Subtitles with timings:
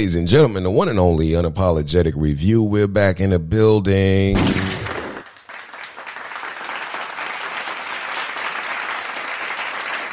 [0.00, 2.62] Ladies and gentlemen, the one and only unapologetic review.
[2.62, 4.34] We're back in the building.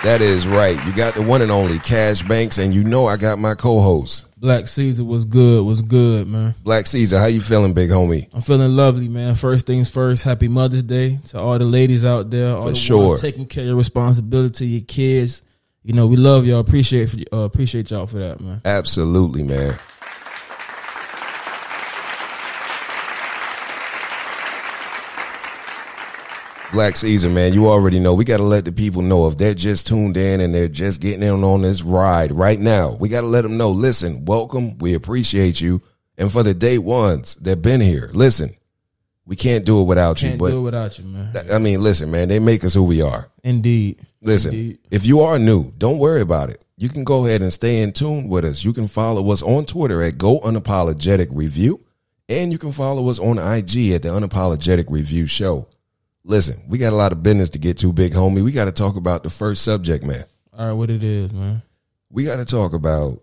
[0.04, 0.76] That is right.
[0.86, 4.28] You got the one and only Cash Banks, and you know I got my co-host
[4.38, 6.54] Black Caesar was good, was good, man.
[6.66, 7.18] Black Caesar.
[7.18, 8.28] How you feeling, big homie?
[8.34, 9.36] I'm feeling lovely, man.
[9.36, 12.76] First things first, happy Mother's Day to all the ladies out there, all For the
[12.76, 13.18] sure.
[13.18, 15.44] taking care of your responsibility, your kids.
[15.88, 16.60] You know, we love y'all.
[16.60, 18.60] Appreciate uh, appreciate y'all for that, man.
[18.66, 19.80] Absolutely, man.
[26.74, 28.14] Black Caesar, man, you already know.
[28.14, 31.00] We got to let the people know if they're just tuned in and they're just
[31.00, 32.98] getting in on this ride right now.
[33.00, 33.72] We got to let them know.
[33.72, 34.78] Listen, welcome.
[34.80, 35.82] We appreciate you.
[36.18, 38.58] And for the day ones that been here, listen,
[39.26, 40.38] we can't do it without Can't you.
[40.38, 41.34] But do it without you, man.
[41.50, 43.30] I mean, listen, man, they make us who we are.
[43.42, 44.06] Indeed.
[44.22, 44.80] Listen, Indeed.
[44.92, 46.64] if you are new, don't worry about it.
[46.76, 48.64] You can go ahead and stay in tune with us.
[48.64, 51.84] You can follow us on Twitter at Go Unapologetic Review,
[52.30, 55.68] and you can follow us on IG at the Unapologetic Review Show.
[56.24, 58.44] Listen, we got a lot of business to get to, big homie.
[58.44, 60.26] We got to talk about the first subject, man.
[60.54, 61.62] All right, what it is, man.
[62.10, 63.22] We got to talk about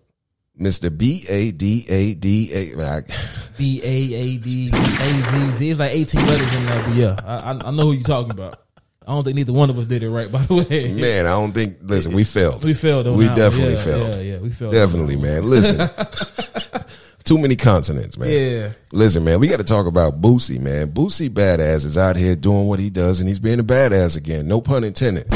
[0.59, 0.95] Mr.
[0.95, 3.01] B A D A D A.
[3.57, 5.69] B A A D A Z Z.
[5.69, 8.31] It's like 18 letters in there, but yeah, I, I I know who you talking
[8.31, 8.64] about.
[9.07, 10.93] I don't think neither one of us did it right, by the way.
[10.93, 11.77] Man, I don't think.
[11.81, 12.63] Listen, we failed.
[12.63, 13.05] We failed.
[13.17, 14.15] We definitely yeah, failed.
[14.15, 14.71] Yeah, yeah, we failed.
[14.73, 15.43] Definitely, man.
[15.43, 15.89] Listen,
[17.23, 18.29] too many consonants, man.
[18.29, 18.69] Yeah.
[18.91, 20.91] Listen, man, we got to talk about Boosie, man.
[20.91, 24.47] Boosie badass is out here doing what he does, and he's being a badass again.
[24.47, 25.29] No pun intended.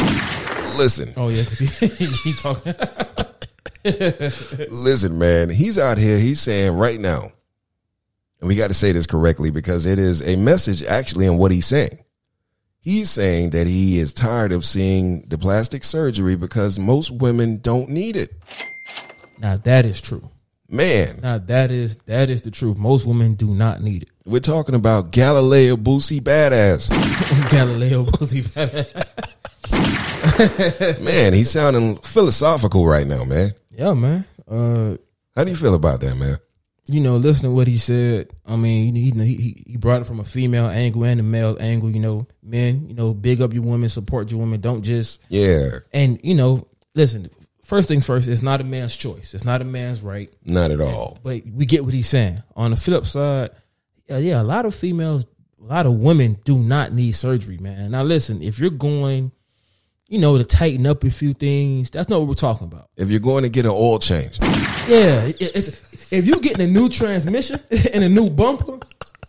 [0.78, 2.74] Listen, Oh yeah, 'cause he, he talking.
[4.70, 5.50] listen, man.
[5.50, 6.18] He's out here.
[6.18, 7.32] He's saying right now,
[8.40, 11.52] and we got to say this correctly because it is a message actually in what
[11.52, 12.00] he's saying.
[12.82, 17.90] He's saying that he is tired of seeing the plastic surgery because most women don't
[17.90, 18.32] need it.
[19.38, 20.30] Now that is true.
[20.72, 22.78] Man, Now that is that is the truth.
[22.78, 24.10] Most women do not need it.
[24.26, 26.90] we're talking about Galileo Boosie badass.
[27.50, 28.44] Galileo pussy.
[31.04, 33.52] Man, he's sounding philosophical right now, man.
[33.72, 34.26] yeah, man.
[34.48, 34.96] Uh,
[35.36, 36.38] How do you feel about that, man?
[36.92, 38.32] You know, listening to what he said.
[38.46, 41.24] I mean, you know, he he he brought it from a female angle and a
[41.24, 41.90] male angle.
[41.90, 44.60] You know, men, you know, big up your women, support your women.
[44.62, 47.30] Don't just Yeah, and you know, listen.
[47.64, 49.36] First things first, it's not a man's choice.
[49.36, 50.34] It's not a man's right.
[50.44, 51.20] not at all.
[51.22, 52.42] But we get what he's saying.
[52.56, 53.52] On the flip side,
[54.08, 55.26] yeah, yeah, a lot of females,
[55.62, 57.92] a lot of women do not need surgery, man.
[57.92, 59.32] Now listen, if you're going,
[60.08, 62.90] you know, to tighten up a few things, that's not what we're talking about.
[62.98, 64.40] If you're going to get an oil change,
[64.88, 67.58] Yeah, it- it's, if you're getting a new transmission
[67.94, 68.80] and a new bumper,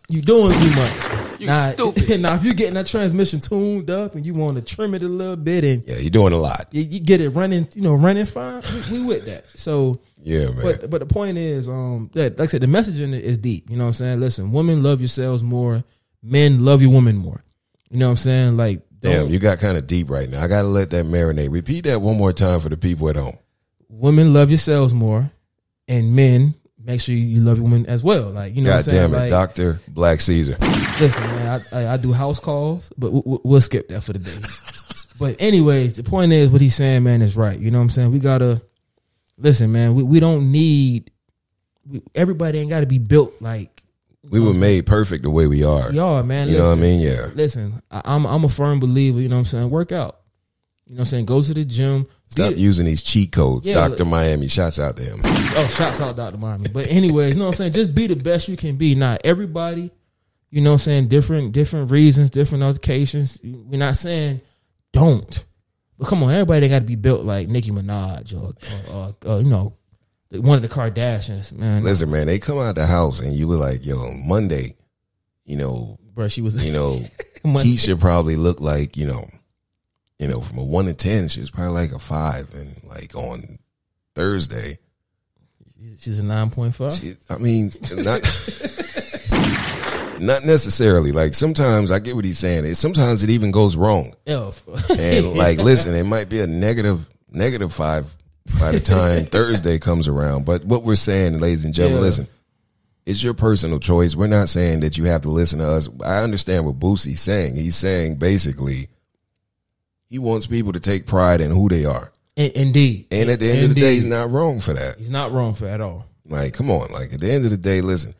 [0.08, 1.40] you're doing too much.
[1.40, 2.20] You now, stupid.
[2.20, 5.08] Now, if you're getting that transmission tuned up and you want to trim it a
[5.08, 6.66] little bit and yeah, you're doing a lot.
[6.72, 9.48] you, you get it running, you know, running fine, we, we with that.
[9.48, 10.60] So Yeah, man.
[10.62, 13.70] but but the point is, um, that like I said, the message is deep.
[13.70, 14.20] You know what I'm saying?
[14.20, 15.82] Listen, women love yourselves more.
[16.22, 17.42] Men love your women more.
[17.88, 18.56] You know what I'm saying?
[18.58, 20.42] Like, Damn, don't- you got kind of deep right now.
[20.42, 21.50] I got to let that marinate.
[21.50, 23.38] Repeat that one more time for the people at home.
[23.88, 25.30] women love yourselves more,
[25.88, 26.54] and men
[26.84, 28.30] make sure you love your women as well.
[28.30, 29.02] Like, you know God what I'm saying?
[29.10, 30.56] damn it, Like, Doctor Black Caesar.
[31.00, 34.12] listen, man, I, I, I do house calls, but we, we- we'll skip that for
[34.12, 34.38] the day.
[35.20, 37.58] but anyways, the point is, what he's saying, man, is right.
[37.58, 38.12] You know what I'm saying?
[38.12, 38.62] We gotta
[39.38, 39.94] listen, man.
[39.94, 41.10] We we don't need.
[41.88, 43.82] We, everybody ain't got to be built like
[44.28, 45.90] We were made perfect the way we are.
[45.92, 46.48] y'all, man.
[46.48, 47.00] You know what I mean?
[47.00, 47.28] Yeah.
[47.34, 49.20] listen, I, I'm I'm a firm believer.
[49.20, 49.70] You know what I'm saying?
[49.70, 50.19] Work out.
[50.90, 51.26] You know what I'm saying?
[51.26, 52.08] Go to the gym.
[52.26, 53.64] Stop using these cheat codes.
[53.64, 55.20] Yeah, Doctor Miami, shouts out to him.
[55.24, 56.36] oh, shouts out Dr.
[56.36, 56.66] Miami.
[56.68, 57.74] But anyways, you know what I'm saying?
[57.74, 58.96] Just be the best you can be.
[58.96, 59.92] Not everybody.
[60.50, 61.06] You know what I'm saying?
[61.06, 63.38] Different different reasons, different occasions.
[63.44, 64.40] We're not saying
[64.92, 65.44] don't.
[65.96, 68.52] But come on, everybody got to be built like Nicki Minaj or,
[68.92, 69.74] or, or, or you know
[70.32, 71.84] one of the Kardashians, man.
[71.84, 74.74] Listen, man, they come out the house and you were like, yo, Monday,
[75.44, 77.04] you know, Bro, she was you know.
[77.44, 79.28] Keisha probably looked like, you know,
[80.20, 82.52] you know, from a one to ten, she was probably like a five.
[82.54, 83.58] And like on
[84.14, 84.78] Thursday,
[85.98, 87.00] she's a nine point five.
[87.30, 88.20] I mean, not
[90.20, 91.12] not necessarily.
[91.12, 92.64] Like sometimes I get what he's saying.
[92.66, 94.14] It, sometimes it even goes wrong.
[94.26, 94.50] Yeah.
[94.96, 98.06] And like, listen, it might be a negative negative five
[98.58, 100.44] by the time Thursday comes around.
[100.44, 102.06] But what we're saying, ladies and gentlemen, Yeah.
[102.06, 102.28] listen,
[103.06, 104.14] it's your personal choice.
[104.14, 105.88] We're not saying that you have to listen to us.
[106.04, 107.56] I understand what Boosie's saying.
[107.56, 108.88] He's saying basically
[110.10, 112.12] he wants people to take pride in who they are.
[112.36, 113.06] In- Indeed.
[113.10, 114.98] And at the end of the day, he's not wrong for that.
[114.98, 116.06] He's not wrong for at all.
[116.26, 116.90] Like, come on.
[116.92, 118.14] Like, at the end of the day, listen,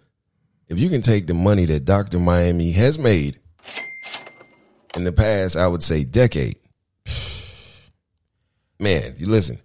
[0.68, 2.18] if you can take the money that Dr.
[2.18, 3.38] Miami has made
[4.96, 6.56] in the past, I would say decade,
[8.78, 9.58] man, you listen.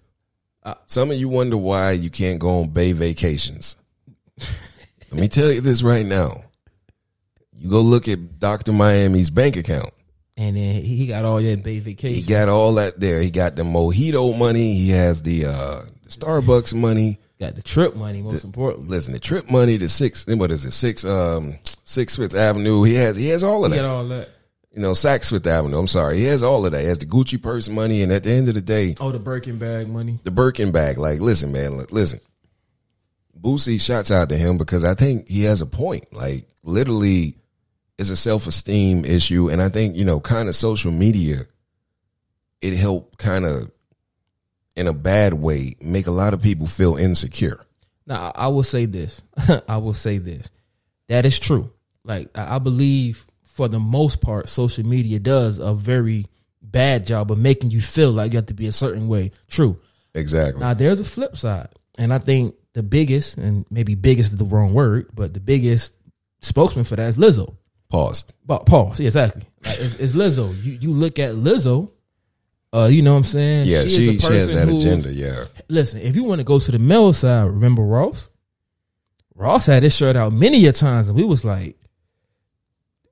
[0.64, 3.76] Uh, Some of you wonder why you can't go on bay vacations.
[5.12, 6.44] Let me tell you this right now.
[7.58, 9.94] You go look at Doctor Miami's bank account.
[10.38, 12.16] And then he got all that bay vacation.
[12.16, 13.22] He got all that there.
[13.22, 14.74] He got the mojito money.
[14.76, 17.20] He has the uh, Starbucks money.
[17.40, 18.90] got the trip money, most importantly.
[18.90, 22.84] Listen, the trip money, the six, what is it, six, um, six Fifth Avenue.
[22.84, 23.84] He has, he has all of He that.
[23.86, 24.30] got all that.
[24.74, 25.78] you know, Saks Fifth Avenue.
[25.78, 26.82] I'm sorry, he has all of that.
[26.82, 29.20] He has the Gucci purse money, and at the end of the day, Oh, the
[29.20, 30.20] Birkin bag money.
[30.26, 30.98] the Birkin bag.
[30.98, 32.20] Like, listen, man, li- listen.
[33.40, 36.12] Boosie shouts out to him because I think he has a point.
[36.14, 37.38] Like, literally,
[37.98, 41.46] it's a self esteem issue, and I think you know, kind of social media,
[42.62, 43.72] it helped kind of,
[44.76, 47.60] in a bad way, make a lot of people feel insecure.
[48.08, 49.22] Now, I will say this.
[49.68, 50.52] I will say this.
[51.08, 51.72] That is true.
[52.04, 56.26] Like I believe for the most part, social media does a very
[56.62, 59.32] bad job of making you feel like you have to be a certain way.
[59.50, 59.80] True.
[60.14, 60.60] Exactly.
[60.60, 64.46] Now there's a flip side, and I think the biggest, and maybe biggest is the
[64.46, 65.94] wrong word, but the biggest
[66.42, 67.56] spokesman for that is Lizzo.
[67.90, 68.26] Pause.
[68.46, 69.00] But pause.
[69.00, 69.44] Yeah, exactly.
[69.64, 70.54] Like, it's, it's Lizzo.
[70.64, 71.92] You you look at Lizzo.
[72.74, 73.68] Uh, you know what I'm saying?
[73.68, 75.14] Yeah, she a she, has that who- agenda.
[75.14, 75.46] Yeah.
[75.70, 78.30] listen, if you want to go to the male side, remember Ross?
[79.34, 81.78] Ross had his shirt out many a times, and we was like,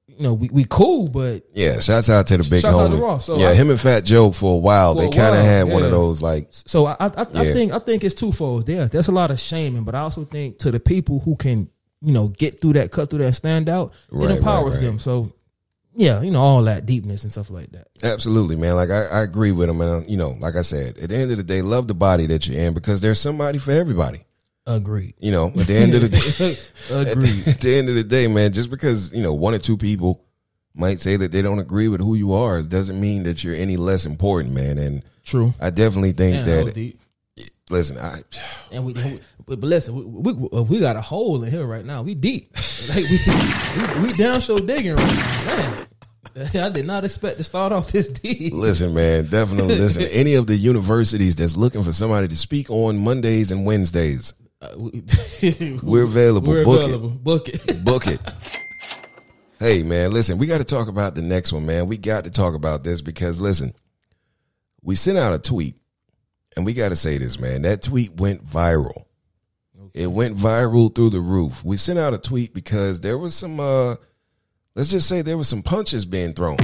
[0.08, 3.02] you know, we, we cool, but Yeah, shouts out to the big homie.
[3.02, 3.26] Ross.
[3.26, 5.64] So yeah, I- him and Fat Joe for a while, For they kind of had
[5.68, 8.66] one of those like, so I I, I, I think I think it's twofold.
[8.68, 11.70] There, there's a lot of shaming, but I also think to the people who can,
[12.04, 14.86] you know, get through that, cut through that, stand out, Right, it empowers right, right.
[14.86, 15.00] them.
[15.00, 15.34] So,
[15.96, 17.88] yeah, you know, all that deepness and stuff like that.
[18.04, 18.76] absolutely, man.
[18.76, 21.32] Like I, I agree with him, and you know, like I said, at the end
[21.32, 24.26] of the day, love the body that you're in because there's somebody for everybody.
[24.66, 25.14] Agreed.
[25.20, 26.52] You know, at the end of the day,
[26.96, 27.44] at Agreed.
[27.46, 29.78] the, at the end of the day, man, just because you know one or two
[29.78, 30.24] people
[30.74, 33.78] might say that they don't agree with who you are, doesn't mean that you're any
[33.78, 34.78] less important, man.
[34.80, 35.54] And True.
[35.60, 36.66] I definitely think Damn, that that.
[36.66, 37.00] was deep.
[37.70, 38.22] Listen, I
[38.72, 41.86] And we, and we but, listen, we, we we got a hole in here right
[41.86, 42.02] now.
[42.02, 42.56] We deep,
[42.90, 43.20] like we
[44.00, 45.16] we, we down show digging right
[45.46, 45.86] now.
[46.36, 48.54] Man, I did not expect to start off this deep.
[48.54, 50.04] Listen, man, definitely listen.
[50.12, 54.70] Any of the universities that's looking for somebody to speak on Mondays and Wednesdays, Uh,
[54.78, 55.04] we,
[55.84, 56.52] we're available.
[56.54, 57.10] we're Book available.
[57.10, 57.70] Book it.
[57.70, 57.84] it.
[57.84, 58.20] Book it.
[59.60, 61.88] Hey, man, listen, we got to talk about the next one, man.
[61.88, 63.74] We got to talk about this because, listen,
[64.82, 65.78] we sent out a tweet,
[66.56, 67.64] and we got to say this, man.
[67.64, 69.06] That tweet went viral.
[69.94, 71.64] It went viral through the roof.
[71.64, 73.96] We sent out a tweet because there was some, uh,
[74.76, 76.58] let's just say there was some punches being thrown.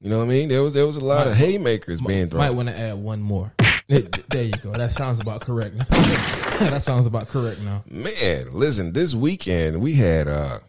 [0.00, 0.48] You know what I mean?
[0.48, 2.44] There was there was a lot of haymakers being thrown.
[2.44, 3.52] Might want to add one more.
[3.88, 4.72] There you go.
[4.72, 5.74] That sounds about correct.
[5.74, 5.84] Now.
[6.68, 7.82] that sounds about correct now.
[7.90, 10.60] Man, listen, this weekend we had uh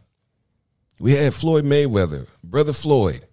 [1.00, 3.26] we had Floyd Mayweather, brother Floyd,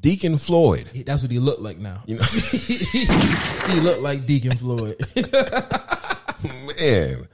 [0.00, 0.90] Deacon Floyd.
[1.06, 2.02] That's what he looked like now.
[2.06, 2.24] You know,
[3.74, 4.96] he looked like Deacon Floyd.
[6.78, 7.28] man.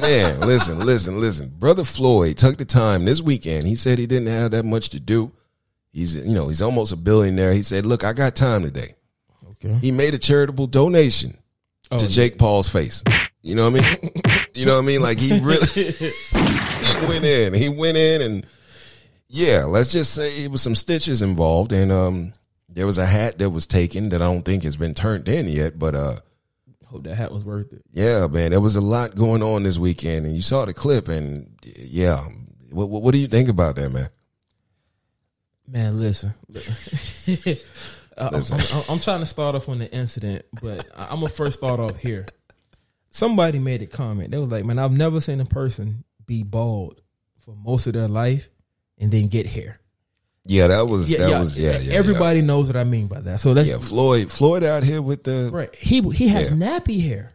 [0.00, 1.48] Man, listen, listen, listen.
[1.58, 3.66] Brother Floyd took the time this weekend.
[3.66, 5.32] He said he didn't have that much to do.
[5.92, 7.54] He's you know, he's almost a billionaire.
[7.54, 8.94] He said, "Look, I got time today."
[9.52, 9.74] okay.
[9.74, 11.38] He made a charitable donation
[11.90, 13.02] Oh, to Jake Paul's face.
[13.42, 14.10] You know what I mean?
[14.54, 15.00] you know what I mean?
[15.02, 17.54] Like he really he went in.
[17.54, 18.46] He went in and
[19.34, 22.32] yeah, let's just say it was some stitches involved and um
[22.68, 25.48] there was a hat that was taken that I don't think has been turned in
[25.48, 26.16] yet, but uh
[26.86, 27.82] Hope that hat was worth it.
[27.92, 31.08] yeah, man, there was a lot going on this weekend and you saw the clip
[31.08, 32.22] and yeah,
[32.70, 34.10] what what, what do you think about that, man?
[35.66, 36.34] Man, listen.
[38.14, 41.54] Uh, I'm- I'm, I'm trying to start off on the incident, but I'm gonna first
[41.58, 42.26] start off here.
[43.10, 44.30] Somebody made a comment.
[44.30, 47.00] They was like, "Man, I've never seen a person be bald
[47.38, 48.50] for most of their life
[48.98, 49.78] and then get hair."
[50.44, 51.92] Yeah, that was that was yeah, yeah.
[51.94, 53.38] Everybody knows what I mean by that.
[53.40, 53.74] So that's yeah.
[53.74, 55.72] yeah, Floyd Floyd out here with the right.
[55.74, 56.56] He he has Yeah.
[56.56, 57.32] nappy hair.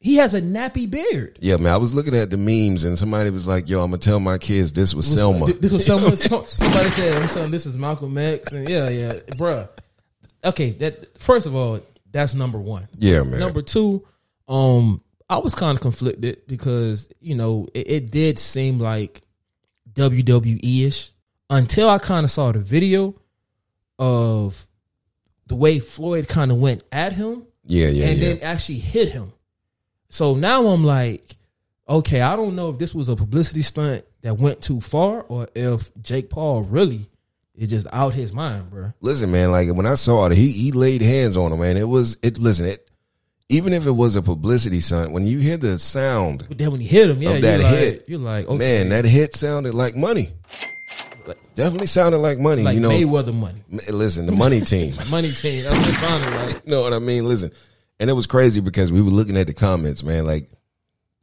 [0.00, 1.38] He has a nappy beard.
[1.40, 3.98] Yeah, man, I was looking at the memes and somebody was like, "Yo, I'm gonna
[3.98, 7.78] tell my kids this was Selma." This was some- somebody said, "I'm saying this is
[7.78, 9.68] Malcolm X," and yeah, yeah, bruh.
[10.44, 11.80] Okay, that first of all,
[12.10, 12.88] that's number one.
[12.98, 13.38] Yeah, man.
[13.40, 14.04] Number two,
[14.48, 19.22] um, I was kind of conflicted because you know it, it did seem like
[19.94, 21.10] WWE ish
[21.50, 23.14] until I kind of saw the video
[23.98, 24.66] of
[25.46, 28.28] the way Floyd kind of went at him yeah, yeah, and yeah.
[28.34, 29.32] then actually hit him.
[30.08, 31.36] So now I'm like,
[31.88, 35.48] okay, I don't know if this was a publicity stunt that went too far or
[35.54, 37.08] if Jake Paul really
[37.54, 38.92] is just out his mind, bro.
[39.00, 41.76] Listen, man, like when I saw it, he he laid hands on him, man.
[41.76, 42.38] It was it.
[42.38, 42.88] Listen, it
[43.52, 46.80] even if it was a publicity stunt, when you hear the sound, But then when
[46.80, 48.04] he hit him, yeah, Of that you're like, hit.
[48.08, 50.30] you're like, okay, man, that hit sounded like money.
[51.54, 52.62] Definitely sounded like money.
[52.62, 54.94] like you know, Mayweather money, listen, the money team.
[55.10, 55.64] money team.
[55.64, 56.54] That's what it sounded like.
[56.66, 57.26] you know what I mean?
[57.26, 57.50] Listen,
[58.00, 60.24] and it was crazy because we were looking at the comments, man.
[60.24, 60.48] Like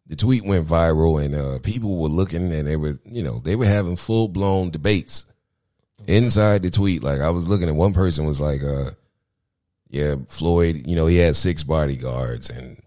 [0.06, 3.56] the tweet went viral, and uh, people were looking, and they were, you know, they
[3.56, 5.26] were having full blown debates
[6.06, 7.02] inside the tweet.
[7.02, 8.92] Like I was looking, at one person was like, uh,
[9.90, 12.82] "Yeah, Floyd, you know, he had six bodyguards and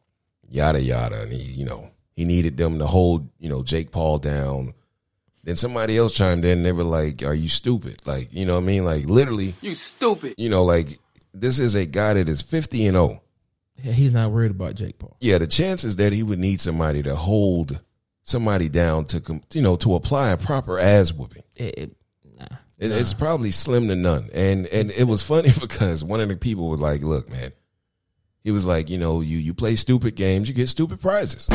[0.49, 4.19] yada yada, and he, you know, he needed them to hold, you know, Jake Paul
[4.19, 4.75] down."
[5.45, 8.07] Then somebody else chimed in and they were like, Are you stupid?
[8.07, 8.85] Like, you know what I mean?
[8.85, 10.35] Like literally You stupid.
[10.39, 11.01] you know, like
[11.35, 13.21] this is a guy that is 50 and 0.
[13.83, 15.17] Yeah, he's not worried about Jake Paul.
[15.21, 17.83] Yeah, the chances that he would need somebody to hold
[18.23, 21.43] somebody down to, com- you know, to apply a proper ass whooping.
[21.57, 21.97] It, it,
[22.91, 22.97] nah.
[22.97, 24.31] It's probably slim to none.
[24.33, 27.53] And and it was funny because one of the people was like, "Look, man."
[28.45, 31.49] He was like, "You know, you you play stupid games, you get stupid prizes."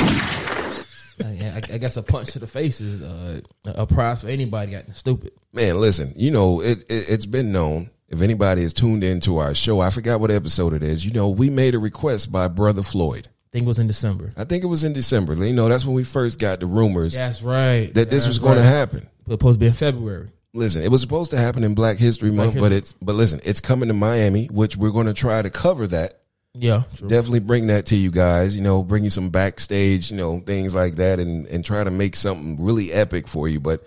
[1.24, 4.94] I, I guess a punch to the face is uh, a prize for anybody acting
[4.94, 5.32] stupid.
[5.52, 7.90] Man, listen, you know, it, it it's been known.
[8.10, 11.06] If anybody is tuned into our show, I forgot what episode it is.
[11.06, 13.28] You know, we made a request by brother Floyd.
[13.28, 14.32] I think it was in December.
[14.38, 15.34] I think it was in December.
[15.34, 17.94] You know, that's when we first got the rumors That's right.
[17.96, 19.00] that this That's was going to happen.
[19.00, 20.30] It was supposed to be in February.
[20.58, 23.40] Listen, it was supposed to happen in Black History Month, but History- it's but listen,
[23.44, 26.16] it's coming to Miami, which we're going to try to cover that.
[26.56, 27.08] Yeah, true.
[27.08, 28.56] Definitely bring that to you guys.
[28.56, 31.92] You know, bring you some backstage, you know, things like that, and and try to
[31.92, 33.60] make something really epic for you.
[33.60, 33.86] But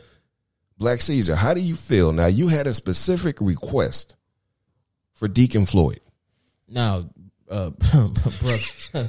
[0.78, 2.26] Black Caesar, how do you feel now?
[2.26, 4.14] You had a specific request
[5.12, 6.00] for Deacon Floyd.
[6.68, 7.10] Now,
[7.50, 8.58] uh, bro,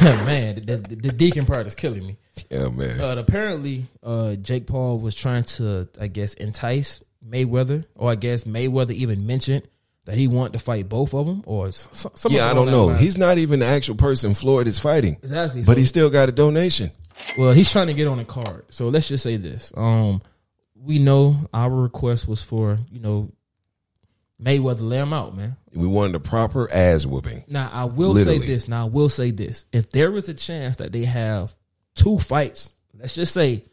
[0.00, 2.18] man, the, the, the deacon part is killing me.
[2.50, 2.98] Yeah, man.
[2.98, 8.44] But apparently, uh, Jake Paul was trying to, I guess, entice Mayweather, or I guess
[8.44, 9.62] Mayweather even mentioned
[10.06, 12.32] that he wanted to fight both of them, or something.
[12.32, 12.88] yeah, I don't know.
[12.90, 16.28] He's not even the actual person Floyd is fighting, exactly, but so- he still got
[16.28, 16.90] a donation.
[17.36, 18.64] Well, he's trying to get on a card.
[18.70, 19.72] So let's just say this.
[19.76, 20.22] Um,
[20.74, 23.30] we know our request was for you know
[24.42, 25.56] Mayweather lay him out, man.
[25.74, 27.44] We wanted a proper ass whooping.
[27.46, 28.40] Now I will Literally.
[28.40, 28.68] say this.
[28.68, 29.66] Now I will say this.
[29.70, 31.54] If there is a chance that they have
[31.94, 33.64] two fights, let's just say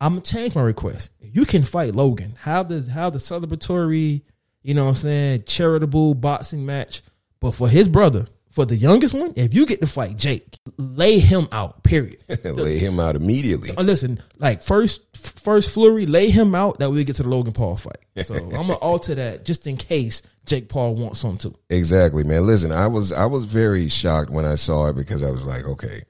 [0.00, 1.10] I'm gonna change my request.
[1.20, 2.34] You can fight Logan.
[2.40, 4.22] Have the have the celebratory,
[4.62, 7.02] you know what I'm saying, charitable boxing match.
[7.40, 11.18] But for his brother, for the youngest one, if you get to fight Jake, lay
[11.18, 11.82] him out.
[11.82, 12.22] Period.
[12.44, 13.70] Lay him out immediately.
[13.76, 16.78] Uh, listen, like first first flurry, lay him out.
[16.78, 17.98] That we get to the Logan Paul fight.
[18.24, 21.54] So I'm gonna alter that just in case Jake Paul wants some too.
[21.70, 22.46] Exactly, man.
[22.46, 25.64] Listen, I was I was very shocked when I saw it because I was like,
[25.64, 26.02] okay,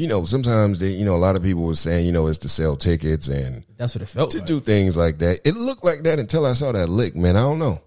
[0.00, 2.38] you know, sometimes they, you know, a lot of people were saying, you know, it's
[2.38, 4.46] to sell tickets and That's what it felt to like.
[4.46, 5.40] do things like that.
[5.44, 7.36] It looked like that until I saw that lick, man.
[7.36, 7.82] I don't know.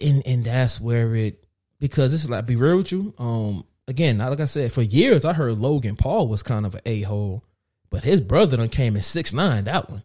[0.00, 1.44] and and that's where it
[1.78, 3.12] because this is like be real with you.
[3.18, 6.82] Um, again, like I said, for years I heard Logan Paul was kind of an
[6.86, 7.44] a hole,
[7.90, 9.64] but his brother done came in six nine.
[9.64, 10.04] That one,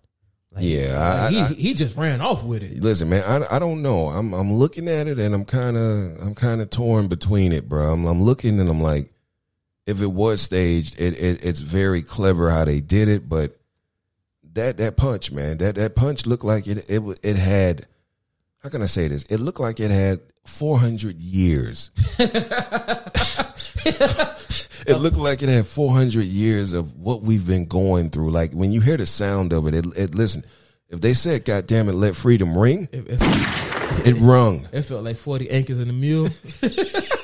[0.52, 2.82] Like, Yeah, I- like, he I- he just ran off with it.
[2.82, 4.08] Listen, man, I, I don't know.
[4.08, 7.70] I'm I'm looking at it and I'm kind of I'm kind of torn between it,
[7.70, 7.92] bro.
[7.94, 9.12] I'm, I'm looking and I'm like,
[9.86, 13.58] if it was staged, it, it it's very clever how they did it, but
[14.54, 17.86] that that punch, man, that that punch looked like it it it had.
[18.60, 19.24] How can I say this?
[19.24, 21.92] It looked like it had 400 years.
[22.18, 22.32] it
[24.98, 28.32] looked like it had 400 years of what we've been going through.
[28.32, 30.44] Like when you hear the sound of it, it, it listen.
[30.90, 33.20] If they said, "God damn it, let freedom ring," It, it,
[34.08, 34.68] it rung.
[34.72, 36.30] it felt like forty acres in the mule.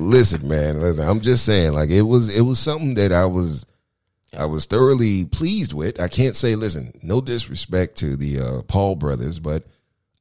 [0.00, 1.06] Listen, man, listen.
[1.06, 3.66] I'm just saying, like it was, it was something that I was,
[4.36, 6.00] I was thoroughly pleased with.
[6.00, 9.64] I can't say, listen, no disrespect to the uh, Paul brothers, but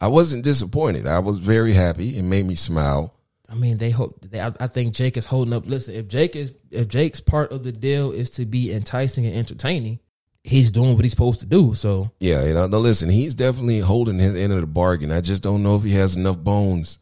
[0.01, 1.07] I wasn't disappointed.
[1.07, 2.17] I was very happy.
[2.17, 3.15] It made me smile.
[3.47, 4.19] I mean, they hope.
[4.29, 5.65] They, I, I think Jake is holding up.
[5.65, 9.35] Listen, if Jake is, if Jake's part of the deal is to be enticing and
[9.35, 9.99] entertaining,
[10.43, 11.73] he's doing what he's supposed to do.
[11.73, 15.11] So Yeah, you know, no, listen, he's definitely holding his end of the bargain.
[15.11, 16.99] I just don't know if he has enough bones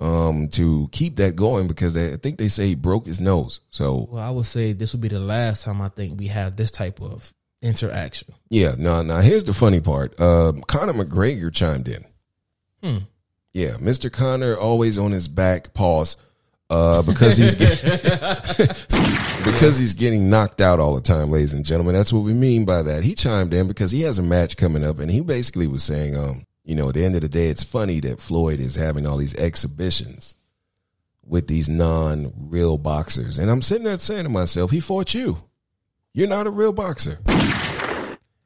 [0.00, 3.60] um, to keep that going because they, I think they say he broke his nose.
[3.70, 6.56] So Well, I would say this would be the last time I think we have
[6.56, 8.32] this type of interaction.
[8.48, 10.18] yeah, no, now here's the funny part.
[10.20, 12.04] Um, Conor McGregor chimed in.
[12.82, 12.98] Hmm.
[13.52, 14.10] Yeah, Mr.
[14.10, 16.16] Conor always on his back, pause,
[16.70, 18.86] uh, because he's get-
[19.44, 21.94] because he's getting knocked out all the time, ladies and gentlemen.
[21.94, 23.02] That's what we mean by that.
[23.04, 26.16] He chimed in because he has a match coming up, and he basically was saying,
[26.16, 29.04] um, you know, at the end of the day, it's funny that Floyd is having
[29.04, 30.36] all these exhibitions
[31.26, 35.38] with these non-real boxers, and I'm sitting there saying to myself, he fought you.
[36.12, 37.18] You're not a real boxer.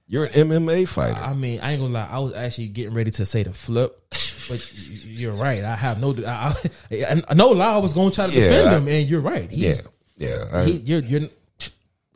[0.07, 1.19] You're an MMA fighter.
[1.21, 2.09] I mean, I ain't gonna lie.
[2.11, 4.07] I was actually getting ready to say the flip,
[4.49, 4.71] but
[5.05, 5.63] you're right.
[5.63, 6.55] I have no, I,
[6.91, 7.75] I, I no lie.
[7.75, 9.51] I was gonna try to Yeah, defend I- him, and you're right.
[9.53, 9.83] yeah, He's,
[10.17, 10.45] yeah.
[10.53, 11.29] I, he, you're, you're,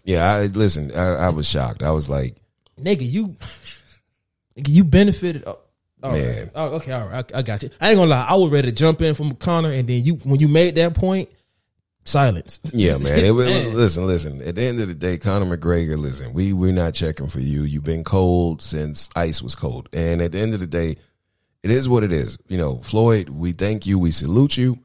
[0.05, 0.91] Yeah, I listen.
[0.95, 1.83] I, I was shocked.
[1.83, 2.37] I was like,
[2.81, 3.37] nigga, you,
[4.57, 5.45] nigga, you benefited.
[5.47, 5.59] Oh,
[6.03, 6.23] all right.
[6.23, 6.51] Man.
[6.55, 7.33] Oh, okay, all right.
[7.35, 7.71] I, I got you.
[7.81, 8.27] I ain't gonna lie.
[8.29, 10.95] I was ready to jump in from Conor, and then you, when you made that
[10.95, 11.29] point,
[12.05, 12.61] silence.
[12.73, 13.19] Yeah, man.
[13.25, 13.75] It was, Man.
[13.75, 14.43] listen, listen.
[14.43, 17.63] At the end of the day, Conor McGregor, listen, we we're not checking for you.
[17.63, 20.97] You've been cold since ice was cold, and at the end of the day,
[21.63, 22.39] it is what it is.
[22.49, 23.29] You know, Floyd.
[23.29, 23.99] We thank you.
[23.99, 24.79] We salute you.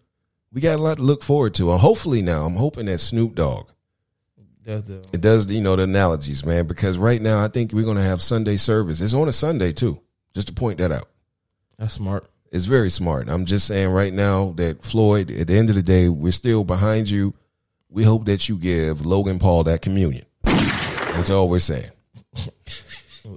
[0.51, 3.33] We got a lot to look forward to, and hopefully now, I'm hoping that Snoop
[3.33, 3.69] Dogg
[4.63, 6.67] That's the it does you know the analogies, man.
[6.67, 9.01] Because right now, I think we're gonna have Sunday service.
[9.01, 9.99] It's on a Sunday too.
[10.33, 11.07] Just to point that out.
[11.77, 12.27] that's smart.
[12.51, 13.29] It's very smart.
[13.29, 16.63] I'm just saying right now that Floyd, at the end of the day, we're still
[16.63, 17.33] behind you.
[17.89, 20.25] We hope that you give Logan Paul that communion.
[20.43, 21.89] That's all we're saying.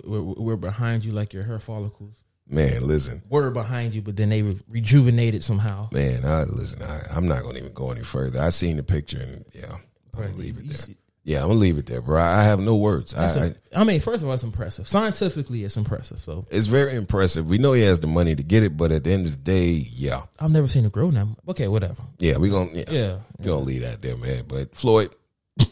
[0.05, 2.15] We're, we're behind you like your hair follicles.
[2.49, 3.23] Man, listen.
[3.29, 5.88] We're behind you, but then they re- rejuvenated somehow.
[5.93, 8.41] Man, I listen, I, I'm not gonna even go any further.
[8.41, 9.76] I seen the picture and yeah,
[10.15, 10.37] I'm Right.
[10.37, 10.76] leave it there.
[10.76, 12.23] see- Yeah, I'm gonna leave it there, bro.
[12.23, 13.12] I have no words.
[13.12, 14.87] That's I, a- I, I mean, first of all, it's impressive.
[14.87, 16.21] Scientifically, it's impressive.
[16.21, 17.49] So it's very impressive.
[17.49, 19.37] We know he has the money to get it, but at the end of the
[19.38, 20.23] day, yeah.
[20.38, 21.37] I've never seen a grow now.
[21.49, 21.97] Okay, whatever.
[22.21, 23.16] Yeah, we gonna yeah, Yeah.
[23.38, 24.45] we gonna leave that there, man.
[24.47, 25.16] But Floyd,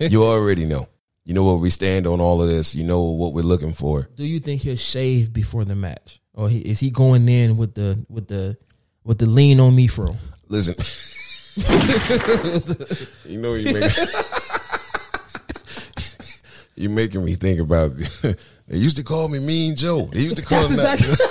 [0.00, 0.88] you already know.
[1.24, 2.74] You know where we stand on all of this.
[2.76, 4.08] You know what we're looking for.
[4.14, 7.74] Do you think he'll shave before the match, or he, is he going in with
[7.74, 8.56] the with the
[9.04, 10.16] with the lean on me fro?
[10.48, 10.74] Listen,
[13.26, 13.92] you know you make
[16.76, 17.90] you making me think about.
[18.22, 20.06] they used to call me Mean Joe.
[20.12, 21.12] They used to call That's me.
[21.12, 21.26] exactly.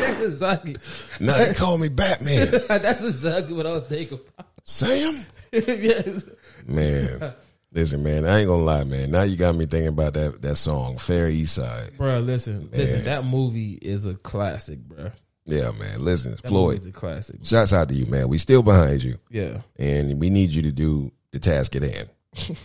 [0.00, 0.76] That's exactly.
[1.18, 2.50] Now they call me Batman.
[2.68, 4.20] That's exactly what I was thinking.
[4.36, 4.46] About.
[4.64, 6.24] Sam, yes.
[6.66, 7.34] man.
[7.72, 8.24] Listen, man.
[8.26, 9.10] I ain't gonna lie, man.
[9.10, 11.96] Now you got me thinking about that that song, Fair East Side.
[11.96, 13.04] Bro, listen, listen.
[13.04, 15.10] That movie is a classic, bro.
[15.50, 16.04] Yeah, man.
[16.04, 16.86] Listen, That Floyd.
[16.86, 17.40] a classic.
[17.44, 18.28] Shouts out to you, man.
[18.28, 19.18] We still behind you.
[19.30, 19.62] Yeah.
[19.78, 22.08] and we need you to do the task at hand.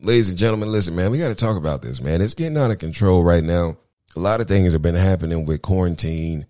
[0.00, 2.20] Ladies and gentlemen, listen, man, we got to talk about this, man.
[2.20, 3.76] It's getting out of control right now.
[4.16, 6.46] A lot of things have been happening with quarantine,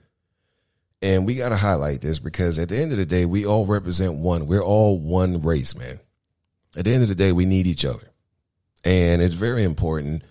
[1.01, 3.65] and we got to highlight this because at the end of the day, we all
[3.67, 4.47] represent one.
[4.47, 5.99] We're all one race, man.
[6.77, 8.11] At the end of the day, we need each other,
[8.85, 10.23] and it's very important.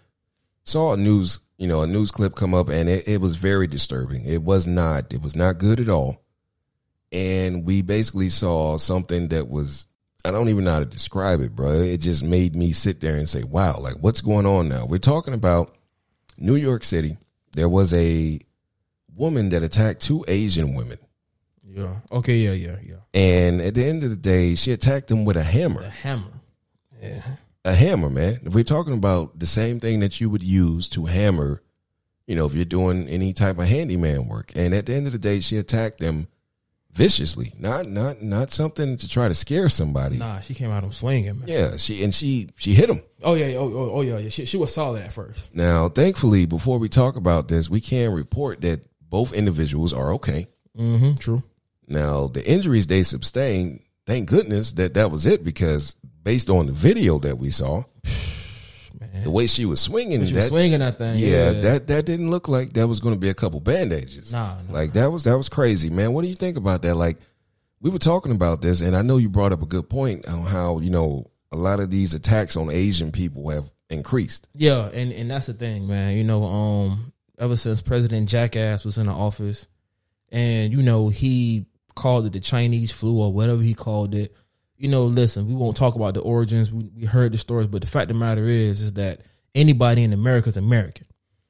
[0.63, 3.67] Saw a news, you know, a news clip come up, and it, it was very
[3.67, 4.25] disturbing.
[4.25, 6.23] It was not, it was not good at all
[7.11, 9.87] and we basically saw something that was
[10.25, 11.71] I don't even know how to describe it, bro.
[11.71, 14.97] It just made me sit there and say, "Wow, like what's going on now?" We're
[14.97, 15.77] talking about
[16.37, 17.17] New York City.
[17.53, 18.39] There was a
[19.15, 20.97] woman that attacked two Asian women,
[21.63, 21.95] Yeah.
[22.11, 22.37] Okay.
[22.39, 22.51] Yeah.
[22.51, 22.77] Yeah.
[22.83, 22.95] Yeah.
[23.13, 25.81] and at the end of the day, she attacked them with a hammer.
[25.81, 26.41] A hammer.
[27.01, 27.21] Yeah.
[27.67, 28.39] A hammer, man.
[28.45, 31.61] If we're talking about the same thing that you would use to hammer,
[32.25, 35.11] you know, if you're doing any type of handyman work, and at the end of
[35.11, 36.29] the day, she attacked them
[36.93, 40.15] viciously, not not not something to try to scare somebody.
[40.15, 41.49] Nah, she came out of swinging, man.
[41.49, 43.03] Yeah, she and she she hit him.
[43.21, 43.57] Oh yeah.
[43.57, 44.17] Oh, oh, oh yeah.
[44.17, 44.29] yeah.
[44.29, 45.53] She, she was solid at first.
[45.53, 50.47] Now, thankfully, before we talk about this, we can report that both individuals are okay.
[50.77, 51.15] Mm-hmm.
[51.15, 51.43] True.
[51.85, 55.97] Now, the injuries they sustained, thank goodness that that was it because
[56.27, 57.85] based on the video that we saw,
[58.99, 59.23] Man.
[59.23, 61.17] the way she was swinging, She was that, swinging that thing.
[61.17, 64.33] yeah, that that didn't look like that was going to be a couple bandages.
[64.33, 64.73] Nah, nah.
[64.73, 66.11] Like that was that was crazy, man.
[66.11, 66.95] What do you think about that?
[66.95, 67.17] Like
[67.79, 70.41] we were talking about this, and I know you brought up a good point on
[70.43, 74.49] how you know a lot of these attacks on Asian people have increased.
[74.53, 76.17] Yeah, and and that's the thing, man.
[76.17, 79.69] You know, um, ever since President Jackass was in the office,
[80.29, 84.35] and you know he called it the Chinese flu or whatever he called it.
[84.77, 86.71] You know, listen, we won't talk about the origins.
[86.71, 89.21] We, we heard the stories, but the fact of the matter is, is that
[89.55, 91.07] anybody in America is American.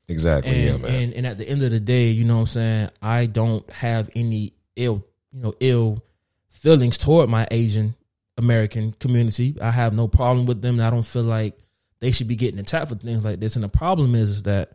[0.07, 1.03] Exactly, And, yeah, man.
[1.03, 3.69] and and at the end of the day, you know what I'm saying, I don't
[3.71, 6.01] have any ill, you know, ill
[6.47, 7.93] feelings toward my Asian
[8.37, 9.57] American community.
[9.61, 10.79] I have no problem with them.
[10.79, 11.57] I don't feel like
[11.99, 13.55] they should be getting attacked for things like this.
[13.55, 14.73] And the problem is, is that,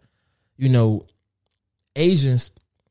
[0.59, 1.07] you know,
[1.97, 2.51] Asians,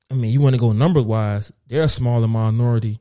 [0.09, 3.00] I mean, you want to go number wise, they're a smaller minority,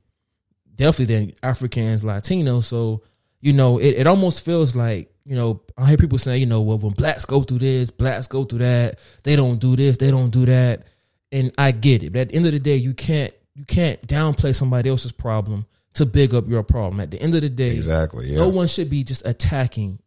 [0.80, 2.64] definitely than Africans, Latinos.
[2.64, 3.02] So,
[3.40, 6.62] you know, it, it almost feels like, you know, I hear people saying, you know,
[6.62, 10.10] well, when blacks go through this, blacks go through that, they don't do this, they
[10.10, 10.86] don't do that.
[11.30, 12.12] And I get it.
[12.12, 15.66] But at the end of the day, you can't you can't downplay somebody else's problem
[15.94, 16.98] to big up your problem.
[16.98, 18.38] At the end of the day, exactly, yeah.
[18.38, 20.00] no one should be just attacking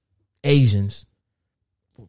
[0.43, 1.05] Asians,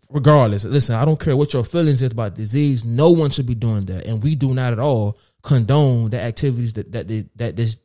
[0.09, 0.65] regardless.
[0.65, 2.85] Listen, I don't care what your feelings is about disease.
[2.85, 6.73] No one should be doing that, and we do not at all condone the activities
[6.73, 7.77] that that that this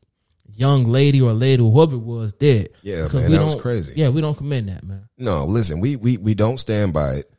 [0.60, 2.70] young lady or lady, whoever it was, did.
[2.82, 3.94] Yeah, Because man, we that was crazy.
[3.96, 5.08] Yeah, we don't commend that, man.
[5.18, 7.32] No, listen, we we we don't stand by it.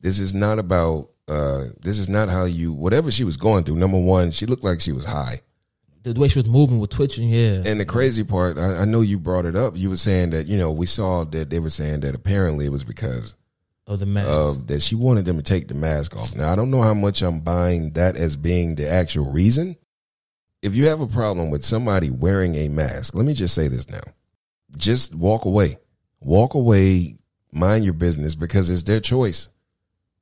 [0.00, 1.10] This is not about.
[1.28, 2.72] uh This is not how you.
[2.72, 3.76] Whatever she was going through.
[3.76, 5.40] Number one, she looked like she was high.
[6.02, 9.00] The way she was moving with twitching, yeah, And the crazy part, I, I know
[9.00, 9.74] you brought it up.
[9.74, 12.72] You were saying that you know we saw that they were saying that apparently it
[12.72, 13.34] was because
[13.86, 14.28] of the mask.
[14.28, 16.36] of that she wanted them to take the mask off.
[16.36, 19.76] Now I don't know how much I'm buying that as being the actual reason.
[20.64, 23.90] If you have a problem with somebody wearing a mask, let me just say this
[23.90, 24.00] now.
[24.74, 25.76] Just walk away.
[26.20, 27.18] Walk away,
[27.52, 29.48] mind your business because it's their choice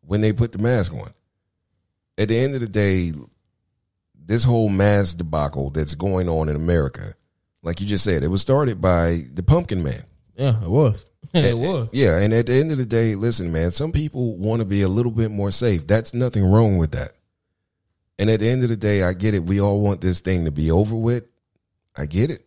[0.01, 1.13] when they put the mask on.
[2.19, 3.13] At the end of the day,
[4.17, 7.15] this whole mask debacle that's going on in America,
[7.63, 10.03] like you just said, it was started by the pumpkin man.
[10.35, 11.07] Yeah, it was.
[11.35, 11.89] it was.
[11.93, 14.83] Yeah, and at the end of the day, listen, man, some people want to be
[14.83, 15.87] a little bit more safe.
[15.87, 17.13] That's nothing wrong with that.
[18.19, 19.45] And at the end of the day, I get it.
[19.45, 21.25] We all want this thing to be over with.
[21.97, 22.47] I get it.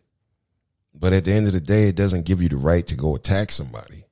[0.94, 3.14] But at the end of the day, it doesn't give you the right to go
[3.14, 4.04] attack somebody.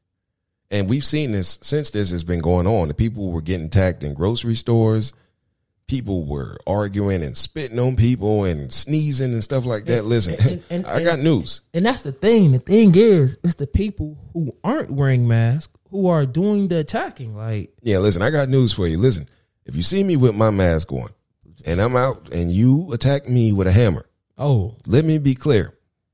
[0.70, 2.88] And we've seen this since this has been going on.
[2.88, 5.12] The people were getting attacked in grocery stores.
[5.86, 10.04] People were arguing and spitting on people and sneezing and stuff like that.
[10.04, 11.60] Listen, and- and- I got news.
[11.72, 12.52] And that's the thing.
[12.52, 17.36] The thing is, it's the people who aren't wearing masks who are doing the attacking.
[17.36, 18.98] Like, Yeah, listen, I got news for you.
[18.98, 19.28] Listen,
[19.66, 21.08] if you see me with my mask on
[21.64, 24.06] and I'm out and you attack me with a hammer,
[24.38, 25.72] oh, let me be clear.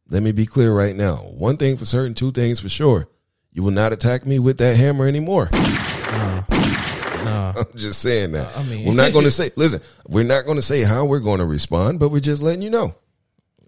[0.08, 1.16] Let me be clear right now.
[1.16, 3.08] One thing for certain, two things for sure.
[3.52, 5.48] You will not attack me with that hammer anymore.
[5.52, 6.44] No.
[6.50, 7.52] no.
[7.72, 8.56] I'm just saying that.
[8.56, 11.20] I mean- we're not going to say, listen, we're not going to say how we're
[11.20, 12.94] going to respond, but we're just letting you know.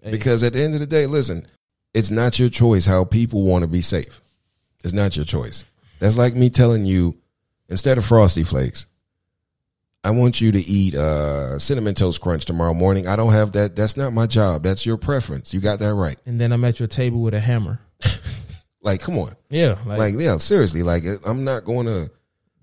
[0.09, 1.47] Because at the end of the day, listen,
[1.93, 4.19] it's not your choice how people want to be safe.
[4.83, 5.63] It's not your choice.
[5.99, 7.17] That's like me telling you,
[7.69, 8.85] instead of Frosty Flakes,
[10.03, 13.07] I want you to eat uh, cinnamon toast crunch tomorrow morning.
[13.07, 13.75] I don't have that.
[13.75, 14.63] That's not my job.
[14.63, 15.53] That's your preference.
[15.53, 16.19] You got that right.
[16.25, 17.79] And then I'm at your table with a hammer.
[18.85, 19.33] Like, come on.
[19.49, 20.83] Yeah, like, Like, yeah, seriously.
[20.83, 22.11] Like, I'm not going to.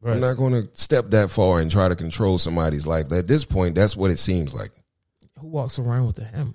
[0.03, 0.13] right.
[0.15, 3.11] I'm not going to step that far and try to control somebody's life.
[3.11, 4.71] At this point, that's what it seems like.
[5.39, 6.53] who walks around with a hammer?